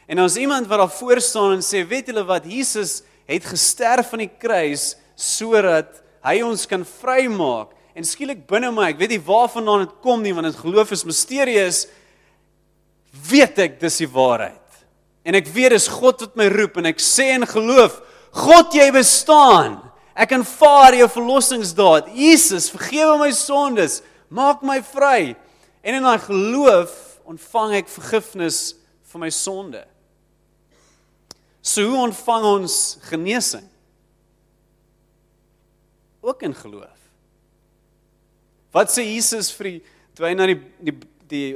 En 0.06 0.18
as 0.18 0.36
iemand 0.36 0.66
wat 0.66 0.78
daar 0.78 0.90
voor 0.90 1.20
staan 1.20 1.52
en 1.52 1.62
sê, 1.64 1.86
weet 1.86 2.06
julle 2.06 2.24
wat 2.24 2.44
Jesus 2.44 3.02
het 3.26 3.44
gesterf 3.44 4.12
aan 4.12 4.26
die 4.26 4.32
kruis 4.38 4.96
sodat 5.16 6.02
hy 6.24 6.42
ons 6.44 6.66
kan 6.66 6.84
vrymaak 6.84 7.72
en 7.94 8.04
skielik 8.04 8.42
binne 8.50 8.72
my, 8.74 8.90
ek 8.90 8.98
weet 8.98 9.14
nie 9.14 9.22
waarvandaan 9.22 9.86
dit 9.86 9.94
kom 10.02 10.22
nie 10.24 10.34
want 10.34 10.50
dit 10.50 10.60
geloof 10.60 10.92
is 10.96 11.06
misterieus, 11.06 11.84
weet 13.30 13.58
ek 13.62 13.80
dis 13.82 14.00
die 14.02 14.10
waarheid. 14.10 14.60
En 15.24 15.36
ek 15.38 15.48
weet 15.54 15.74
dis 15.76 15.88
God 15.88 16.26
wat 16.26 16.36
my 16.36 16.48
roep 16.52 16.76
en 16.80 16.90
ek 16.90 17.00
sê 17.02 17.30
in 17.34 17.46
geloof, 17.48 18.00
God 18.34 18.74
jy 18.74 18.90
bestaan. 18.94 19.78
Ek 20.14 20.34
aanvaar 20.36 20.94
jou 20.98 21.08
verlossingsdaad. 21.10 22.12
Jesus, 22.14 22.68
vergewe 22.70 23.16
my 23.22 23.30
sondes, 23.34 24.00
maak 24.30 24.62
my 24.66 24.80
vry. 24.92 25.34
En 25.82 25.98
in 25.98 26.06
daai 26.06 26.20
geloof 26.22 26.92
ontvang 27.28 27.78
ek 27.80 27.90
vergifnis 27.92 28.74
vir 29.10 29.22
my 29.22 29.30
sonde. 29.32 29.82
So 31.64 31.86
hoe 31.88 32.02
ontvang 32.04 32.44
ons 32.44 32.76
genesing? 33.08 33.64
Ook 36.24 36.44
in 36.44 36.54
geloof. 36.56 37.00
Wat 38.74 38.90
sê 38.90 39.04
Jesus 39.06 39.52
vir 39.54 39.70
die 39.70 39.80
toe 40.14 40.26
hy 40.28 40.34
na 40.36 40.48
die 40.50 40.58
die 40.82 40.94
die 41.30 41.46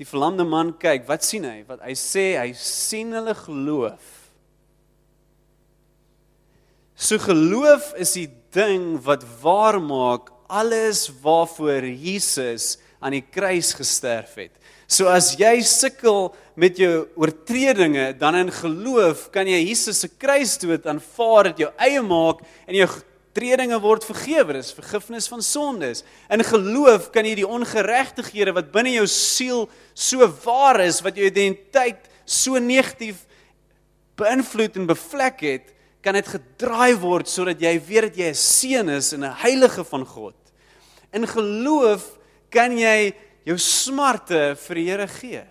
die 0.00 0.08
verlamde 0.08 0.44
man 0.48 0.72
kyk, 0.80 1.04
wat 1.08 1.24
sien 1.26 1.44
hy? 1.46 1.62
Wat 1.68 1.82
hy 1.84 1.94
sê, 1.98 2.32
hy 2.40 2.52
sien 2.56 3.12
hulle 3.16 3.34
geloof. 3.36 4.18
So 6.96 7.18
geloof 7.18 7.92
is 8.00 8.14
die 8.16 8.28
ding 8.54 8.96
wat 9.04 9.24
waar 9.42 9.80
maak 9.82 10.30
alles 10.52 11.08
waarvoor 11.22 11.88
Jesus 11.88 12.76
aan 13.02 13.16
die 13.16 13.24
kruis 13.24 13.72
gesterf 13.74 14.36
het. 14.38 14.52
So 14.86 15.08
as 15.08 15.32
jy 15.40 15.56
sukkel 15.64 16.30
met 16.60 16.76
jou 16.78 17.06
oortredinge, 17.16 18.12
dan 18.20 18.36
in 18.36 18.52
geloof 18.52 19.30
kan 19.32 19.48
jy 19.48 19.62
Jesus 19.64 20.02
se 20.04 20.10
kruisdood 20.10 20.86
aanvaar 20.86 21.50
dat 21.50 21.62
jou 21.64 21.70
eie 21.80 22.02
maak 22.04 22.42
en 22.68 22.76
jou 22.76 22.88
oortredinge 23.32 23.80
word 23.80 24.04
vergewe, 24.04 24.52
dis 24.58 24.74
vergifnis 24.76 25.28
van 25.28 25.42
sondes. 25.42 26.04
In 26.30 26.42
geloof 26.44 27.10
kan 27.12 27.24
jy 27.24 27.34
die 27.40 27.48
ongeregtighede 27.48 28.52
wat 28.52 28.72
binne 28.72 28.92
jou 28.92 29.06
siel 29.06 29.68
so 29.94 30.26
waar 30.44 30.80
is, 30.84 31.00
wat 31.02 31.16
jou 31.16 31.24
identiteit 31.24 32.08
so 32.26 32.58
negatief 32.58 33.24
beïnvloed 34.16 34.76
en 34.76 34.86
bevlek 34.86 35.40
het, 35.40 35.72
kan 36.02 36.14
dit 36.14 36.28
gedraai 36.28 36.94
word 37.00 37.28
sodat 37.28 37.60
jy 37.62 37.78
weet 37.80 38.10
dat 38.10 38.16
jy 38.16 38.28
'n 38.28 38.34
seun 38.34 38.88
is 38.90 39.12
en 39.12 39.24
'n 39.24 39.36
heilige 39.42 39.84
van 39.84 40.04
God. 40.04 40.36
In 41.12 41.26
geloof 41.26 42.18
kan 42.50 42.76
jy 42.76 43.14
jou 43.44 43.56
smarte 43.56 44.56
vir 44.56 44.74
die 44.74 44.90
Here 44.90 45.08
gee. 45.08 45.44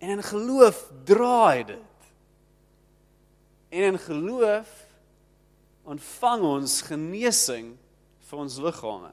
En 0.00 0.10
in 0.10 0.22
geloof 0.22 0.90
draai 1.04 1.64
dit. 1.64 1.96
En 3.70 3.82
in 3.82 3.98
geloof 3.98 4.79
ontvang 5.90 6.44
ons 6.46 6.80
genesing 6.86 7.72
vir 8.30 8.42
ons 8.44 8.58
liggame. 8.62 9.10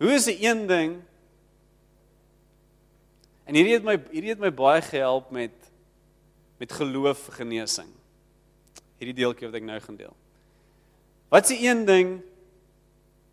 Hoe 0.00 0.12
is 0.16 0.26
die 0.30 0.38
een 0.40 0.64
ding? 0.66 0.96
En 3.46 3.58
hierdie 3.58 3.76
het 3.76 3.86
my 3.86 3.98
hierdie 4.10 4.32
het 4.32 4.42
my 4.42 4.50
baie 4.54 4.82
gehelp 4.84 5.30
met 5.34 5.54
met 6.62 6.72
geloof 6.78 7.26
genesing. 7.34 7.88
Hierdie 9.00 9.16
deeltjie 9.18 9.48
wat 9.48 9.56
ek 9.58 9.64
nou 9.66 9.78
gaan 9.82 9.98
deel. 9.98 10.14
Wat 11.32 11.48
is 11.48 11.56
die 11.56 11.66
een 11.66 11.82
ding 11.88 12.12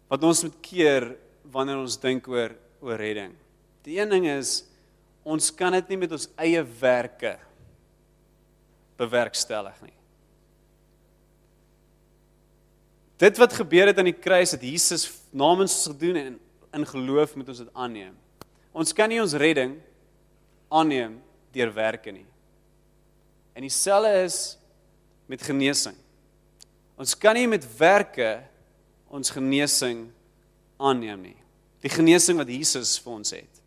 wat 0.09 0.23
ons 0.25 0.41
moet 0.47 0.57
keer 0.65 1.11
wanneer 1.53 1.77
ons 1.77 1.99
dink 2.01 2.27
oor 2.31 2.55
oor 2.81 2.97
redding? 2.97 3.35
Die 3.85 3.99
een 3.99 4.09
ding 4.09 4.25
is 4.31 4.63
ons 5.21 5.51
kan 5.53 5.77
dit 5.77 5.93
nie 5.93 6.01
met 6.01 6.17
ons 6.17 6.25
eie 6.41 6.63
werke 6.81 7.35
bewerkstellig 8.99 9.77
nie. 9.85 9.98
Dit 13.19 13.37
wat 13.37 13.53
gebeur 13.53 13.89
het 13.91 13.97
aan 13.99 14.07
die 14.07 14.15
kruis 14.15 14.53
het 14.55 14.63
Jesus 14.63 15.09
namens 15.35 15.73
ons 15.75 15.91
gedoen 15.91 16.15
en 16.21 16.35
in 16.79 16.85
geloof 16.87 17.35
moet 17.35 17.49
ons 17.51 17.63
dit 17.65 17.73
aanneem. 17.73 18.13
Ons 18.71 18.93
kan 18.95 19.09
nie 19.11 19.19
ons 19.19 19.35
redding 19.35 19.73
aanneem 20.71 21.17
deur 21.51 21.73
werke 21.75 22.13
nie. 22.13 22.27
En 23.57 23.65
dieselfde 23.65 24.23
is 24.23 24.39
met 25.27 25.43
genesing. 25.43 25.97
Ons 26.99 27.17
kan 27.17 27.35
nie 27.35 27.47
met 27.49 27.65
werke 27.79 28.37
ons 29.11 29.33
genesing 29.35 30.07
aanneem 30.79 31.29
nie. 31.31 31.37
Die 31.83 31.91
genesing 31.91 32.39
wat 32.39 32.47
Jesus 32.51 32.95
vir 33.03 33.17
ons 33.17 33.35
het. 33.35 33.63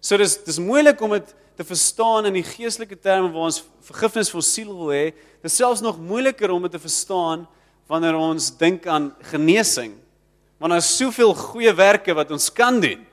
So 0.00 0.20
dis 0.20 0.36
dis 0.44 0.60
moeilik 0.60 1.00
om 1.00 1.16
dit 1.16 1.36
te 1.58 1.64
verstaan 1.66 2.28
in 2.28 2.36
die 2.36 2.46
geestelike 2.46 2.98
terme 3.00 3.32
waar 3.32 3.48
ons 3.48 3.64
vergifnis 3.88 4.28
vir 4.30 4.42
ons 4.42 4.56
siel 4.58 4.74
wil 4.76 4.92
hê. 4.92 5.06
Dit 5.40 5.48
is 5.48 5.56
selfs 5.56 5.80
nog 5.84 5.96
moeiliker 6.00 6.52
om 6.52 6.68
dit 6.68 6.76
te 6.76 6.82
verstaan 6.82 7.48
wanneer 7.88 8.16
ons 8.20 8.50
dink 8.60 8.86
aan 8.86 9.10
genesing. 9.32 9.94
Want 10.58 10.74
daar 10.74 10.82
is 10.82 10.96
soveel 10.96 11.34
goeie 11.34 11.72
werke 11.74 12.14
wat 12.14 12.30
ons 12.34 12.50
kan 12.52 12.80
doen 12.82 13.04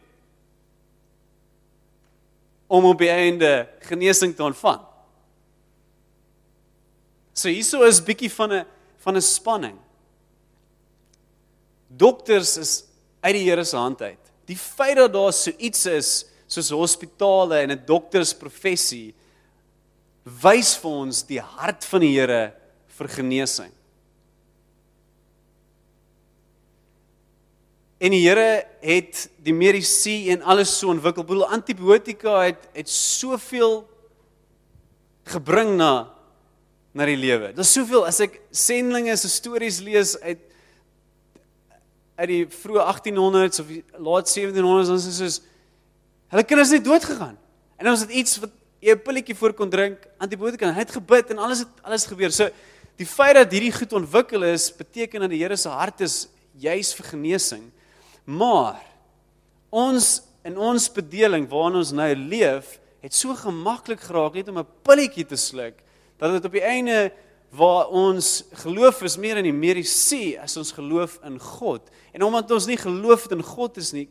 om 2.68 2.88
op 2.90 3.00
die 3.00 3.12
einde 3.14 3.68
genesing 3.86 4.34
te 4.36 4.44
ontvang. 4.44 4.82
So 7.36 7.52
hieso 7.52 7.86
is 7.86 8.02
bietjie 8.04 8.32
van 8.32 8.54
'n 8.54 8.66
van 9.04 9.16
'n 9.16 9.22
spanning. 9.22 9.78
Dokters 11.88 12.58
is 12.58 12.84
uit 13.22 13.34
die 13.34 13.50
Here 13.50 13.64
se 13.64 13.78
hand 13.78 14.02
uit. 14.02 14.20
Die 14.46 14.58
feit 14.58 14.98
dat 14.98 15.14
daar 15.14 15.34
so 15.34 15.52
iets 15.58 15.86
is 15.86 16.26
soos 16.48 16.70
hospitale 16.70 17.62
en 17.62 17.72
'n 17.72 17.86
doktersprofessie 17.86 19.14
wys 20.24 20.76
vir 20.78 20.92
ons 20.92 21.24
die 21.24 21.40
hart 21.40 21.86
van 21.86 22.02
die 22.02 22.20
Here 22.20 22.54
vir 22.88 23.08
genesing. 23.08 23.75
En 28.06 28.14
die 28.14 28.22
Here 28.22 28.66
het 28.86 29.24
die 29.42 29.54
medisyne 29.56 30.36
en 30.36 30.44
alles 30.46 30.76
so 30.78 30.92
ontwikkel. 30.94 31.26
Bedoel 31.26 31.48
antibiotika 31.56 32.38
het 32.44 32.68
het 32.76 32.90
soveel 32.92 33.80
gebring 35.32 35.74
na 35.80 36.12
na 36.96 37.08
die 37.10 37.18
lewe. 37.18 37.50
Daar's 37.56 37.74
soveel 37.76 38.06
as 38.08 38.22
ek 38.24 38.38
sendlinge 38.56 39.16
se 39.18 39.32
stories 39.32 39.82
lees 39.84 40.14
uit 40.22 40.44
uit 42.16 42.30
die 42.30 42.44
vroeë 42.48 42.84
1800s 42.94 43.60
of 43.60 43.72
laat 44.00 44.30
1700s 44.32 44.88
dan 44.88 45.02
is 45.02 45.08
dit 45.10 45.18
soos 45.18 45.42
hulle 46.32 46.46
kinders 46.48 46.72
het 46.72 46.86
dood 46.86 47.04
gegaan. 47.04 47.36
En 47.76 47.90
ons 47.92 48.06
het 48.06 48.14
iets 48.14 48.38
wat 48.40 48.54
'n 48.86 49.02
pilletjie 49.02 49.36
voor 49.36 49.54
kon 49.54 49.70
drink, 49.70 49.98
antibiotika, 50.18 50.72
hy 50.72 50.86
het 50.86 50.92
gebid 50.92 51.30
en 51.34 51.38
alles 51.38 51.60
het 51.60 51.74
alles 51.82 52.06
gebeur. 52.06 52.32
So 52.32 52.50
die 52.96 53.08
feit 53.08 53.36
dat 53.36 53.52
hierdie 53.52 53.74
goed 53.74 53.94
ontwikkel 53.94 54.44
is, 54.44 54.70
beteken 54.70 55.20
dat 55.22 55.30
die 55.30 55.42
Here 55.42 55.58
se 55.58 55.70
hart 55.70 56.02
is 56.02 56.28
juis 56.54 56.94
vir 56.94 57.06
genesing. 57.06 57.72
Maar 58.26 58.82
ons 59.70 60.22
in 60.46 60.58
ons 60.62 60.90
bedeling 60.94 61.48
waarin 61.50 61.80
ons 61.82 61.94
nou 61.96 62.10
leef, 62.16 62.76
het 63.02 63.14
so 63.14 63.34
gemaklik 63.38 64.02
geraak 64.02 64.38
net 64.38 64.50
om 64.50 64.60
'n 64.60 64.68
pilletjie 64.86 65.26
te 65.26 65.38
sluk 65.38 65.82
dat 66.18 66.32
dit 66.32 66.46
op 66.46 66.52
die 66.52 66.62
einde 66.62 67.12
waar 67.50 67.88
ons 67.88 68.44
geloof 68.52 69.02
is 69.02 69.18
meer 69.18 69.38
in 69.38 69.44
die 69.44 69.54
medisyne 69.54 70.42
as 70.42 70.58
ons 70.58 70.72
geloof 70.72 71.20
in 71.24 71.40
God. 71.40 71.90
En 72.14 72.24
omdat 72.24 72.52
ons 72.52 72.66
nie 72.66 72.78
geloof 72.78 73.32
in 73.32 73.44
God 73.44 73.78
is 73.78 73.94
nie, 73.94 74.10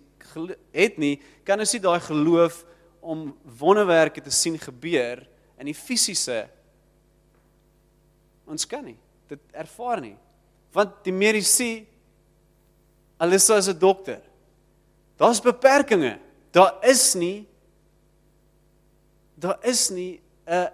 het 0.73 0.99
nie, 0.99 1.21
kan 1.45 1.59
ons 1.59 1.73
nie 1.73 1.81
daai 1.81 2.01
geloof 2.01 2.65
om 3.01 3.37
wonderwerke 3.59 4.21
te 4.21 4.31
sien 4.31 4.59
gebeur 4.59 5.27
in 5.59 5.67
die 5.67 5.75
fisiese 5.75 6.49
ons 8.47 8.67
kan 8.69 8.85
nie 8.85 8.97
dit 9.31 9.41
ervaar 9.57 10.03
nie. 10.05 10.17
Want 10.75 10.99
die 11.07 11.15
medisyne 11.15 11.87
Alissa 13.25 13.57
is 13.57 13.69
'n 13.69 13.79
dokter. 13.79 14.21
Daar's 15.17 15.41
beperkings. 15.41 16.21
Daar 16.53 16.79
is 16.83 17.15
nie 17.15 17.47
daar 19.45 19.59
is 19.63 19.91
nie 19.91 20.21
'n 20.47 20.71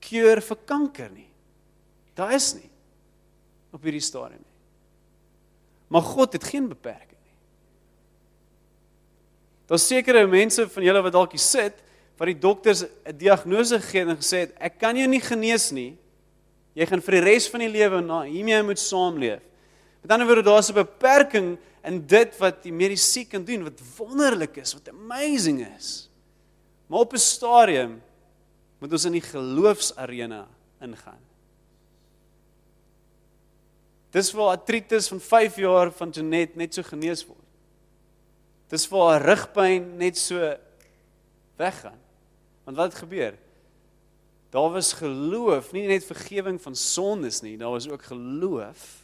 kuur 0.00 0.40
vir 0.40 0.56
kanker 0.64 1.10
nie. 1.10 1.28
Daar 2.14 2.32
is 2.32 2.54
nie 2.54 2.70
op 3.72 3.82
hierdie 3.82 4.00
stadium 4.00 4.40
nie. 4.40 4.54
Maar 5.88 6.02
God 6.02 6.32
het 6.32 6.44
geen 6.44 6.68
beperking 6.68 7.20
nie. 7.24 7.36
Daar's 9.66 9.86
sekere 9.86 10.26
mense 10.26 10.68
van 10.68 10.82
julle 10.82 11.02
wat 11.02 11.12
dalk 11.12 11.32
hier 11.32 11.40
sit 11.40 11.82
wat 12.16 12.26
die 12.26 12.38
dokters 12.38 12.84
'n 12.84 13.16
diagnose 13.16 13.80
gegee 13.80 14.06
en 14.06 14.16
gesê 14.16 14.46
het 14.46 14.54
ek 14.58 14.78
kan 14.78 14.96
jou 14.96 15.08
nie 15.08 15.20
genees 15.20 15.72
nie. 15.72 15.98
Jy 16.74 16.86
gaan 16.86 17.02
vir 17.02 17.12
die 17.12 17.24
res 17.30 17.48
van 17.48 17.60
die 17.60 17.68
lewe 17.68 18.00
na 18.00 18.22
hiermee 18.22 18.62
moet 18.62 18.78
saamleef. 18.78 19.40
Met 20.04 20.12
ander 20.12 20.26
woorde 20.28 20.42
daar's 20.44 20.68
'n 20.68 20.74
beperking 20.74 21.58
in 21.82 22.06
dit 22.06 22.36
wat 22.36 22.62
die 22.62 22.72
medisyne 22.72 23.26
kan 23.26 23.44
doen, 23.44 23.62
wat 23.62 23.80
wonderlik 23.96 24.56
is, 24.56 24.74
wat 24.74 24.88
amazing 24.88 25.66
is. 25.76 26.10
Maar 26.86 26.98
op 26.98 27.12
'n 27.12 27.18
stadium 27.18 28.02
moet 28.78 28.92
ons 28.92 29.04
in 29.04 29.12
die 29.12 29.20
geloofsarena 29.24 30.46
ingaan. 30.80 31.20
Dis 34.10 34.32
waar 34.32 34.48
artritis 34.48 35.08
van 35.08 35.20
5 35.20 35.56
jaar 35.56 35.92
van 35.92 36.10
Janet 36.10 36.56
net 36.56 36.74
so 36.74 36.82
genees 36.82 37.26
word. 37.26 37.38
Dis 38.68 38.88
waar 38.88 39.10
haar 39.10 39.22
rugpyn 39.22 39.96
net 39.96 40.18
so 40.18 40.56
weggaan. 41.56 42.00
Want 42.64 42.76
wat 42.76 42.94
gebeur? 42.94 43.34
Daar 44.50 44.70
was 44.70 44.92
geloof, 44.92 45.72
nie 45.72 45.86
net 45.86 46.04
vergifnis 46.04 46.62
van 46.62 46.76
sondes 46.76 47.40
nie, 47.40 47.56
daar 47.56 47.70
was 47.70 47.88
ook 47.88 48.02
geloof 48.02 49.03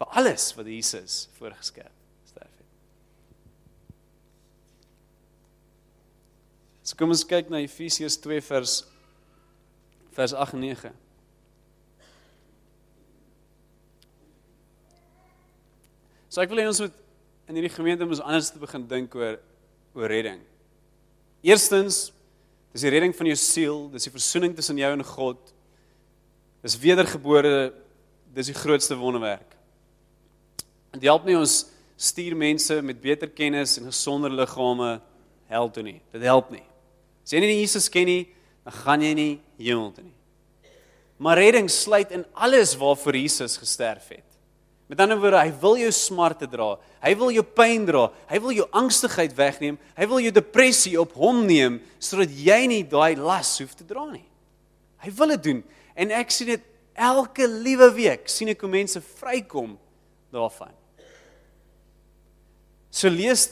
vir 0.00 0.16
alles 0.16 0.46
wat 0.56 0.68
Jesus 0.70 1.26
voorgeskep 1.36 1.92
sterf 2.30 2.48
het. 2.48 2.68
So 6.80 6.96
kom 6.96 7.12
ons 7.12 7.26
kyk 7.28 7.52
na 7.52 7.60
Efesiërs 7.60 8.16
2 8.24 8.40
vers 8.48 8.78
vers 10.16 10.34
8 10.34 10.56
en 10.56 10.64
9. 10.64 10.94
So 16.30 16.40
ek 16.40 16.50
wil 16.50 16.62
hê 16.62 16.66
ons 16.70 16.80
moet 16.82 16.96
in 17.50 17.58
hierdie 17.58 17.74
gemeente 17.74 18.06
moet 18.06 18.16
ons 18.16 18.24
anders 18.24 18.50
te 18.54 18.62
begin 18.62 18.88
dink 18.88 19.14
oor 19.18 19.36
oor 19.98 20.08
redding. 20.08 20.40
Eerstens, 21.42 22.08
dis 22.70 22.84
die 22.86 22.92
redding 22.94 23.12
van 23.16 23.26
jou 23.26 23.38
siel, 23.42 23.86
dis 23.92 24.06
die 24.06 24.14
verzoening 24.14 24.54
tussen 24.56 24.78
jou 24.78 24.90
en 24.94 25.02
God. 25.04 25.54
Dis 26.62 26.76
wedergebore, 26.78 27.72
dis 28.32 28.52
die 28.52 28.56
grootste 28.56 28.96
wonderwerk. 29.00 29.59
Dit 30.94 31.06
help 31.06 31.26
nie 31.28 31.38
ons 31.38 31.62
stuur 32.00 32.34
mense 32.38 32.80
met 32.82 33.00
beter 33.00 33.30
kennis 33.30 33.76
en 33.78 33.90
gesonder 33.90 34.32
liggame 34.32 34.96
hel 35.50 35.70
toe 35.70 35.84
nie. 35.86 36.00
Dit 36.14 36.24
help 36.26 36.50
nie. 36.54 36.64
As 37.24 37.34
jy 37.34 37.42
nie 37.44 37.60
Jesus 37.60 37.90
ken 37.92 38.08
nie, 38.08 38.22
dan 38.64 38.76
gaan 38.82 39.04
jy 39.04 39.12
nie 39.16 39.32
hemel 39.60 39.92
toe 39.94 40.06
nie. 40.06 40.16
Maar 41.20 41.42
redding 41.42 41.68
sluit 41.68 42.14
in 42.16 42.24
alles 42.32 42.72
waarvoor 42.80 43.18
Jesus 43.20 43.58
gesterf 43.60 44.08
het. 44.08 44.26
Met 44.90 45.02
ander 45.04 45.20
woorde, 45.20 45.38
hy 45.38 45.52
wil 45.62 45.76
jou 45.78 45.90
smarte 45.94 46.48
dra. 46.50 46.72
Hy 47.04 47.12
wil 47.20 47.30
jou 47.36 47.44
pyn 47.46 47.84
dra. 47.86 48.08
Hy 48.26 48.40
wil 48.42 48.56
jou 48.56 48.66
angstigheid 48.74 49.36
wegneem. 49.38 49.76
Hy 49.94 50.08
wil 50.10 50.24
jou 50.24 50.32
depressie 50.34 50.96
op 50.98 51.12
hom 51.20 51.44
neem 51.46 51.78
sodat 52.02 52.32
jy 52.34 52.58
nie 52.72 52.82
daai 52.88 53.14
las 53.20 53.52
hoef 53.60 53.76
te 53.78 53.86
dra 53.86 54.08
nie. 54.08 54.24
Hy 55.04 55.12
wil 55.20 55.36
dit 55.36 55.44
doen. 55.46 55.62
En 55.94 56.16
ek 56.16 56.34
sien 56.34 56.50
dit 56.50 56.66
elke 56.98 57.46
liewe 57.46 57.92
week 57.94 58.26
sien 58.32 58.50
ek 58.50 58.64
hoe 58.64 58.72
mense 58.72 59.04
vrykom 59.20 59.76
daarvan. 60.34 60.74
So 62.90 63.08
lees 63.08 63.48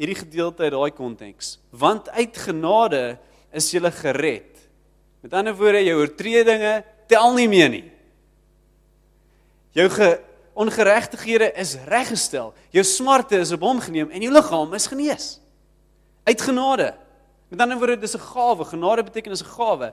hierdie 0.00 0.18
gedeelte 0.18 0.66
uit 0.66 0.74
daai 0.74 0.92
konteks. 0.94 1.56
Want 1.70 2.10
uit 2.10 2.36
genade 2.36 3.18
is 3.52 3.70
jy 3.72 3.90
gered. 3.90 4.58
Met 5.22 5.34
ander 5.38 5.54
woorde, 5.54 5.84
jou 5.84 6.00
oortredinge 6.00 6.82
tel 7.08 7.34
nie 7.36 7.48
meer 7.48 7.70
nie. 7.70 7.86
Jou 9.72 9.88
ge 9.88 10.08
ongeregtighede 10.52 11.52
is 11.56 11.76
reggestel. 11.88 12.50
Jou 12.74 12.84
smarte 12.84 13.38
is 13.40 13.52
op 13.54 13.62
hom 13.64 13.80
geneem 13.80 14.10
en 14.10 14.24
jou 14.24 14.32
liggaam 14.32 14.74
is 14.76 14.88
genees. 14.90 15.28
Uit 16.28 16.42
genade. 16.44 16.92
Met 17.48 17.60
ander 17.60 17.78
woorde, 17.78 18.00
dis 18.00 18.16
'n 18.16 18.20
gawe. 18.20 18.64
Genade 18.64 19.02
beteken 19.02 19.32
is 19.32 19.42
'n 19.42 19.54
gawe. 19.56 19.92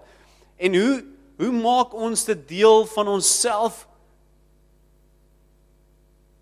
En 0.57 0.75
hoe 0.75 1.05
hoe 1.37 1.51
maak 1.51 1.93
ons 1.93 2.25
dit 2.25 2.47
deel 2.47 2.85
van 2.85 3.07
onsself? 3.07 3.87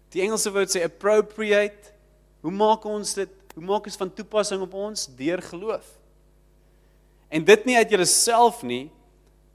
Die 0.10 0.22
Engelse 0.22 0.52
woord 0.52 0.74
sê 0.74 0.84
appropriate. 0.84 1.94
Hoe 2.48 2.56
maak 2.56 2.86
ons 2.88 3.10
dit? 3.12 3.32
Hoe 3.58 3.66
maak 3.68 3.90
ons 3.90 4.00
van 4.00 4.12
toepassing 4.16 4.62
op 4.64 4.76
ons 4.80 5.02
deur 5.20 5.42
geloof? 5.44 5.88
En 7.28 7.44
dit 7.44 7.66
nie 7.68 7.76
uit 7.76 7.92
jouself 7.92 8.62
nie. 8.64 8.86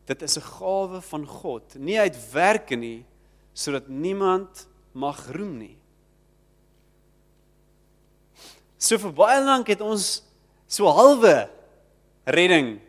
Dit 0.05 0.21
is 0.21 0.37
'n 0.37 0.45
gawe 0.45 1.01
van 1.01 1.25
God, 1.27 1.75
nie 1.79 1.99
uit 1.99 2.17
werke 2.33 2.77
nie, 2.77 3.07
sodat 3.55 3.89
niemand 3.89 4.67
mag 4.93 5.31
roem 5.33 5.57
nie. 5.59 5.77
So 8.77 8.99
vir 8.99 9.13
baie 9.13 9.41
lank 9.41 9.69
het 9.69 9.81
ons 9.81 10.23
so 10.67 10.87
halwe 10.87 11.49
redding 12.27 12.81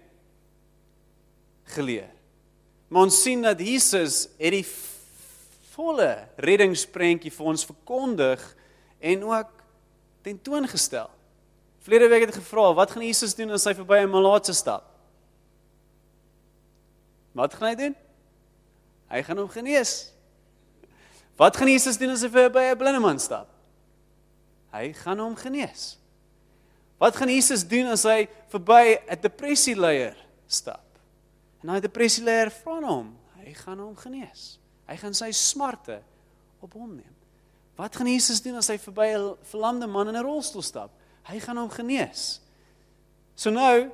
geleer. 1.64 2.12
Maar 2.90 3.04
ons 3.04 3.22
sien 3.22 3.42
dat 3.42 3.60
Jesus 3.60 4.28
het 4.38 4.52
die 4.52 4.66
volle 5.72 6.28
reddingsprentjie 6.36 7.32
vir 7.32 7.46
ons 7.46 7.66
verkondig 7.66 8.56
en 9.00 9.24
ook 9.24 9.53
tentoongestel. 10.24 11.10
Vlede 11.84 12.08
week 12.08 12.26
het 12.26 12.32
ek 12.32 12.40
gevra, 12.40 12.70
wat 12.74 12.92
gaan 12.92 13.04
Jesus 13.04 13.36
doen 13.36 13.52
as 13.52 13.66
hy 13.68 13.74
verby 13.76 14.00
'n 14.04 14.10
malaatse 14.12 14.54
stap? 14.56 14.88
Wat 17.34 17.54
gaan 17.54 17.68
hy 17.68 17.76
doen? 17.76 17.96
Hy 19.10 19.22
gaan 19.24 19.38
hom 19.38 19.50
genees. 19.50 20.14
Wat 21.38 21.58
gaan 21.58 21.68
Jesus 21.68 21.98
doen 21.98 22.14
as 22.14 22.22
hy 22.22 22.30
vir 22.30 22.50
by 22.50 22.64
'n 22.72 22.78
blinde 22.78 23.00
man 23.00 23.20
stap? 23.20 23.50
Hy 24.72 24.94
gaan 24.94 25.20
hom 25.20 25.36
genees. 25.36 25.98
Wat 26.98 27.16
gaan 27.16 27.30
Jesus 27.30 27.68
doen 27.68 27.88
as 27.88 28.04
hy 28.04 28.28
verby 28.50 28.98
'n 29.10 29.22
depressieleier 29.22 30.16
stap? 30.48 30.86
En 31.62 31.68
daai 31.68 31.82
depressieleier 31.82 32.52
vra 32.52 32.80
hom, 32.82 33.18
hy 33.36 33.54
gaan 33.54 33.80
hom 33.80 33.96
genees. 33.96 34.60
Hy 34.88 34.96
gaan 34.98 35.14
sy 35.14 35.32
smarte 35.32 36.02
op 36.62 36.74
hom 36.74 36.96
neem. 36.96 37.13
Wat 37.76 37.96
gaan 37.96 38.08
Jesus 38.08 38.42
doen 38.42 38.56
as 38.56 38.70
hy 38.70 38.78
verby 38.78 39.16
'n 39.18 39.36
verlamde 39.50 39.88
man 39.88 40.08
in 40.08 40.16
'n 40.16 40.24
rolstoel 40.24 40.62
stap? 40.62 40.92
Hy 41.24 41.40
gaan 41.40 41.58
hom 41.58 41.70
genees. 41.70 42.40
So 43.36 43.50
nou, 43.50 43.92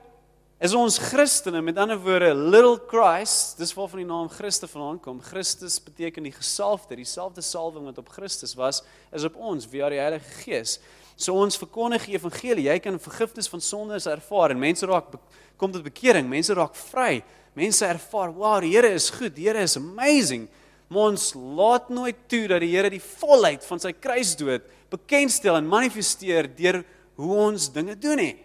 is 0.60 0.74
ons 0.76 0.98
Christene 1.00 1.62
met 1.63 1.78
ander 1.80 1.96
woorde 2.04 2.34
little 2.36 2.76
Christ 2.92 3.62
dis 3.62 3.72
waarvan 3.78 4.02
die 4.02 4.08
naam 4.10 4.28
Christus 4.28 4.74
vandaan 4.74 4.98
kom 5.00 5.22
Christus 5.24 5.78
beteken 5.80 6.26
die 6.28 6.34
gesalfde 6.36 6.98
dieselfde 7.00 7.39
salwing 7.42 7.86
wat 7.88 8.02
op 8.02 8.10
Christus 8.12 8.58
was 8.60 8.82
is 9.15 9.24
op 9.24 9.38
ons 9.39 9.68
via 9.72 9.88
die 9.94 10.02
Heilige 10.02 10.34
Gees 10.42 10.74
so 11.15 11.38
ons 11.39 11.56
verkondig 11.60 12.10
die 12.10 12.18
evangelie 12.18 12.68
jy 12.68 12.76
kan 12.84 13.00
vergifnis 13.00 13.48
van 13.48 13.63
sondes 13.63 14.10
ervaar 14.12 14.52
en 14.52 14.60
mense 14.60 14.89
raak 14.89 15.15
kom 15.56 15.72
tot 15.72 15.88
bekering 15.88 16.28
mense 16.28 16.52
raak 16.60 16.76
vry 16.76 17.22
mense 17.56 17.88
ervaar 17.88 18.36
wow 18.36 18.60
die 18.60 18.74
Here 18.76 18.92
is 18.92 19.08
goed 19.15 19.38
die 19.39 19.48
Here 19.48 19.63
is 19.63 19.80
amazing 19.80 20.50
maar 20.89 21.12
ons 21.13 21.32
laat 21.34 21.89
nooit 21.93 22.28
toe 22.28 22.47
dat 22.49 22.62
die 22.62 22.73
Here 22.73 22.89
die 22.89 23.04
volheid 23.04 23.65
van 23.65 23.80
sy 23.80 23.93
kruisdood 23.93 24.65
bekendstel 24.89 25.56
en 25.60 25.69
manifesteer 25.69 26.49
deur 26.58 26.84
hoe 27.19 27.34
ons 27.49 27.71
dinge 27.73 27.95
doen 27.99 28.17
nie 28.17 28.38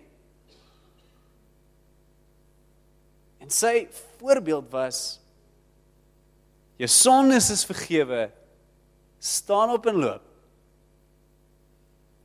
En 3.44 3.52
sy 3.52 3.85
voorbeeld 4.16 4.70
was 4.72 5.20
jou 6.80 6.88
sondes 6.88 7.50
is 7.52 7.66
vergewe. 7.68 8.30
staan 9.24 9.70
op 9.70 9.87
en 9.87 9.96
loop. 9.96 10.24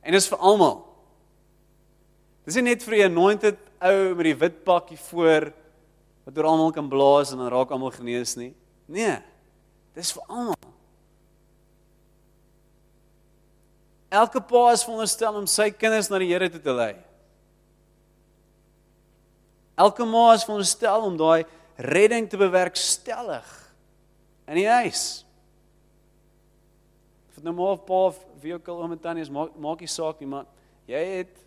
En 0.04 0.12
dis 0.12 0.26
vir 0.28 0.40
almal. 0.44 0.82
Dis 2.44 2.58
nie 2.58 2.66
net 2.66 2.82
vir 2.84 2.96
'n 2.96 3.12
anointed 3.12 3.56
ou 3.80 4.14
met 4.14 4.24
die 4.24 4.34
wit 4.34 4.64
pakkie 4.64 4.98
voor 5.08 5.52
wat 6.24 6.38
oor 6.38 6.44
almal 6.44 6.72
kan 6.72 6.88
blaas 6.88 7.32
en 7.32 7.38
dan 7.38 7.48
raak 7.48 7.70
almal 7.70 7.90
genees 7.90 8.36
nie. 8.36 8.54
Nee. 8.86 9.16
Dis 9.96 10.12
vir 10.14 10.26
almal. 10.28 10.70
Elke 14.10 14.42
pa 14.42 14.64
is 14.74 14.82
veronderstel 14.82 15.38
om 15.38 15.46
sy 15.46 15.68
kinders 15.70 16.10
na 16.10 16.18
die 16.18 16.30
Here 16.32 16.50
toe 16.50 16.62
te 16.62 16.74
lei. 16.74 16.92
Elke 19.80 20.04
ma 20.04 20.32
is 20.34 20.44
veronderstel 20.44 21.06
om 21.06 21.18
daai 21.18 21.46
redding 21.80 22.26
te 22.28 22.38
bewerkstellig 22.40 23.46
in 24.50 24.58
die 24.58 24.68
huis. 24.68 25.04
Dit 27.40 27.46
nou 27.46 27.54
maar 27.56 27.78
pa 27.86 28.02
of 28.10 28.18
wie 28.42 28.52
ook 28.52 28.66
al 28.68 28.82
om 28.84 28.90
dit 28.92 29.02
dan 29.02 29.20
is, 29.22 29.30
maak 29.32 29.54
maak 29.56 29.80
nie 29.80 29.88
saak 29.88 30.18
nie, 30.20 30.28
maar 30.28 30.44
jy 30.90 31.00
het 31.20 31.38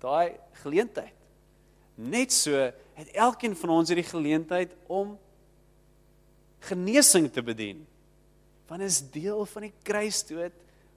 daai 0.00 0.38
geleentheid. 0.62 1.16
Net 2.00 2.32
so 2.32 2.54
het 2.94 3.10
elkeen 3.12 3.58
van 3.58 3.74
ons 3.74 3.90
hierdie 3.90 4.06
geleentheid 4.08 4.72
om 4.86 5.18
genesing 6.68 7.28
te 7.32 7.42
bedien. 7.44 7.82
Want 8.68 8.82
is 8.82 9.02
deel 9.12 9.44
van 9.46 9.68
die 9.68 9.74
kruisdood 9.86 10.54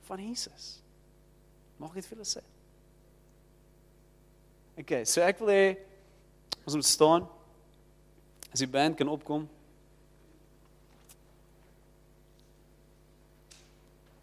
van 0.07 0.21
Jesus. 0.23 0.77
Maak 1.77 1.97
dit 1.97 2.07
vir 2.07 2.17
hulle 2.17 2.29
sê. 2.29 2.43
Okay, 4.77 5.03
so 5.09 5.21
ek 5.25 5.41
wil 5.41 5.51
hê 5.51 5.65
Ons 6.67 6.75
moet 6.75 6.85
staan. 6.85 7.27
As 8.51 8.59
die 8.59 8.67
band 8.67 8.97
kan 8.99 9.07
opkom. 9.07 9.45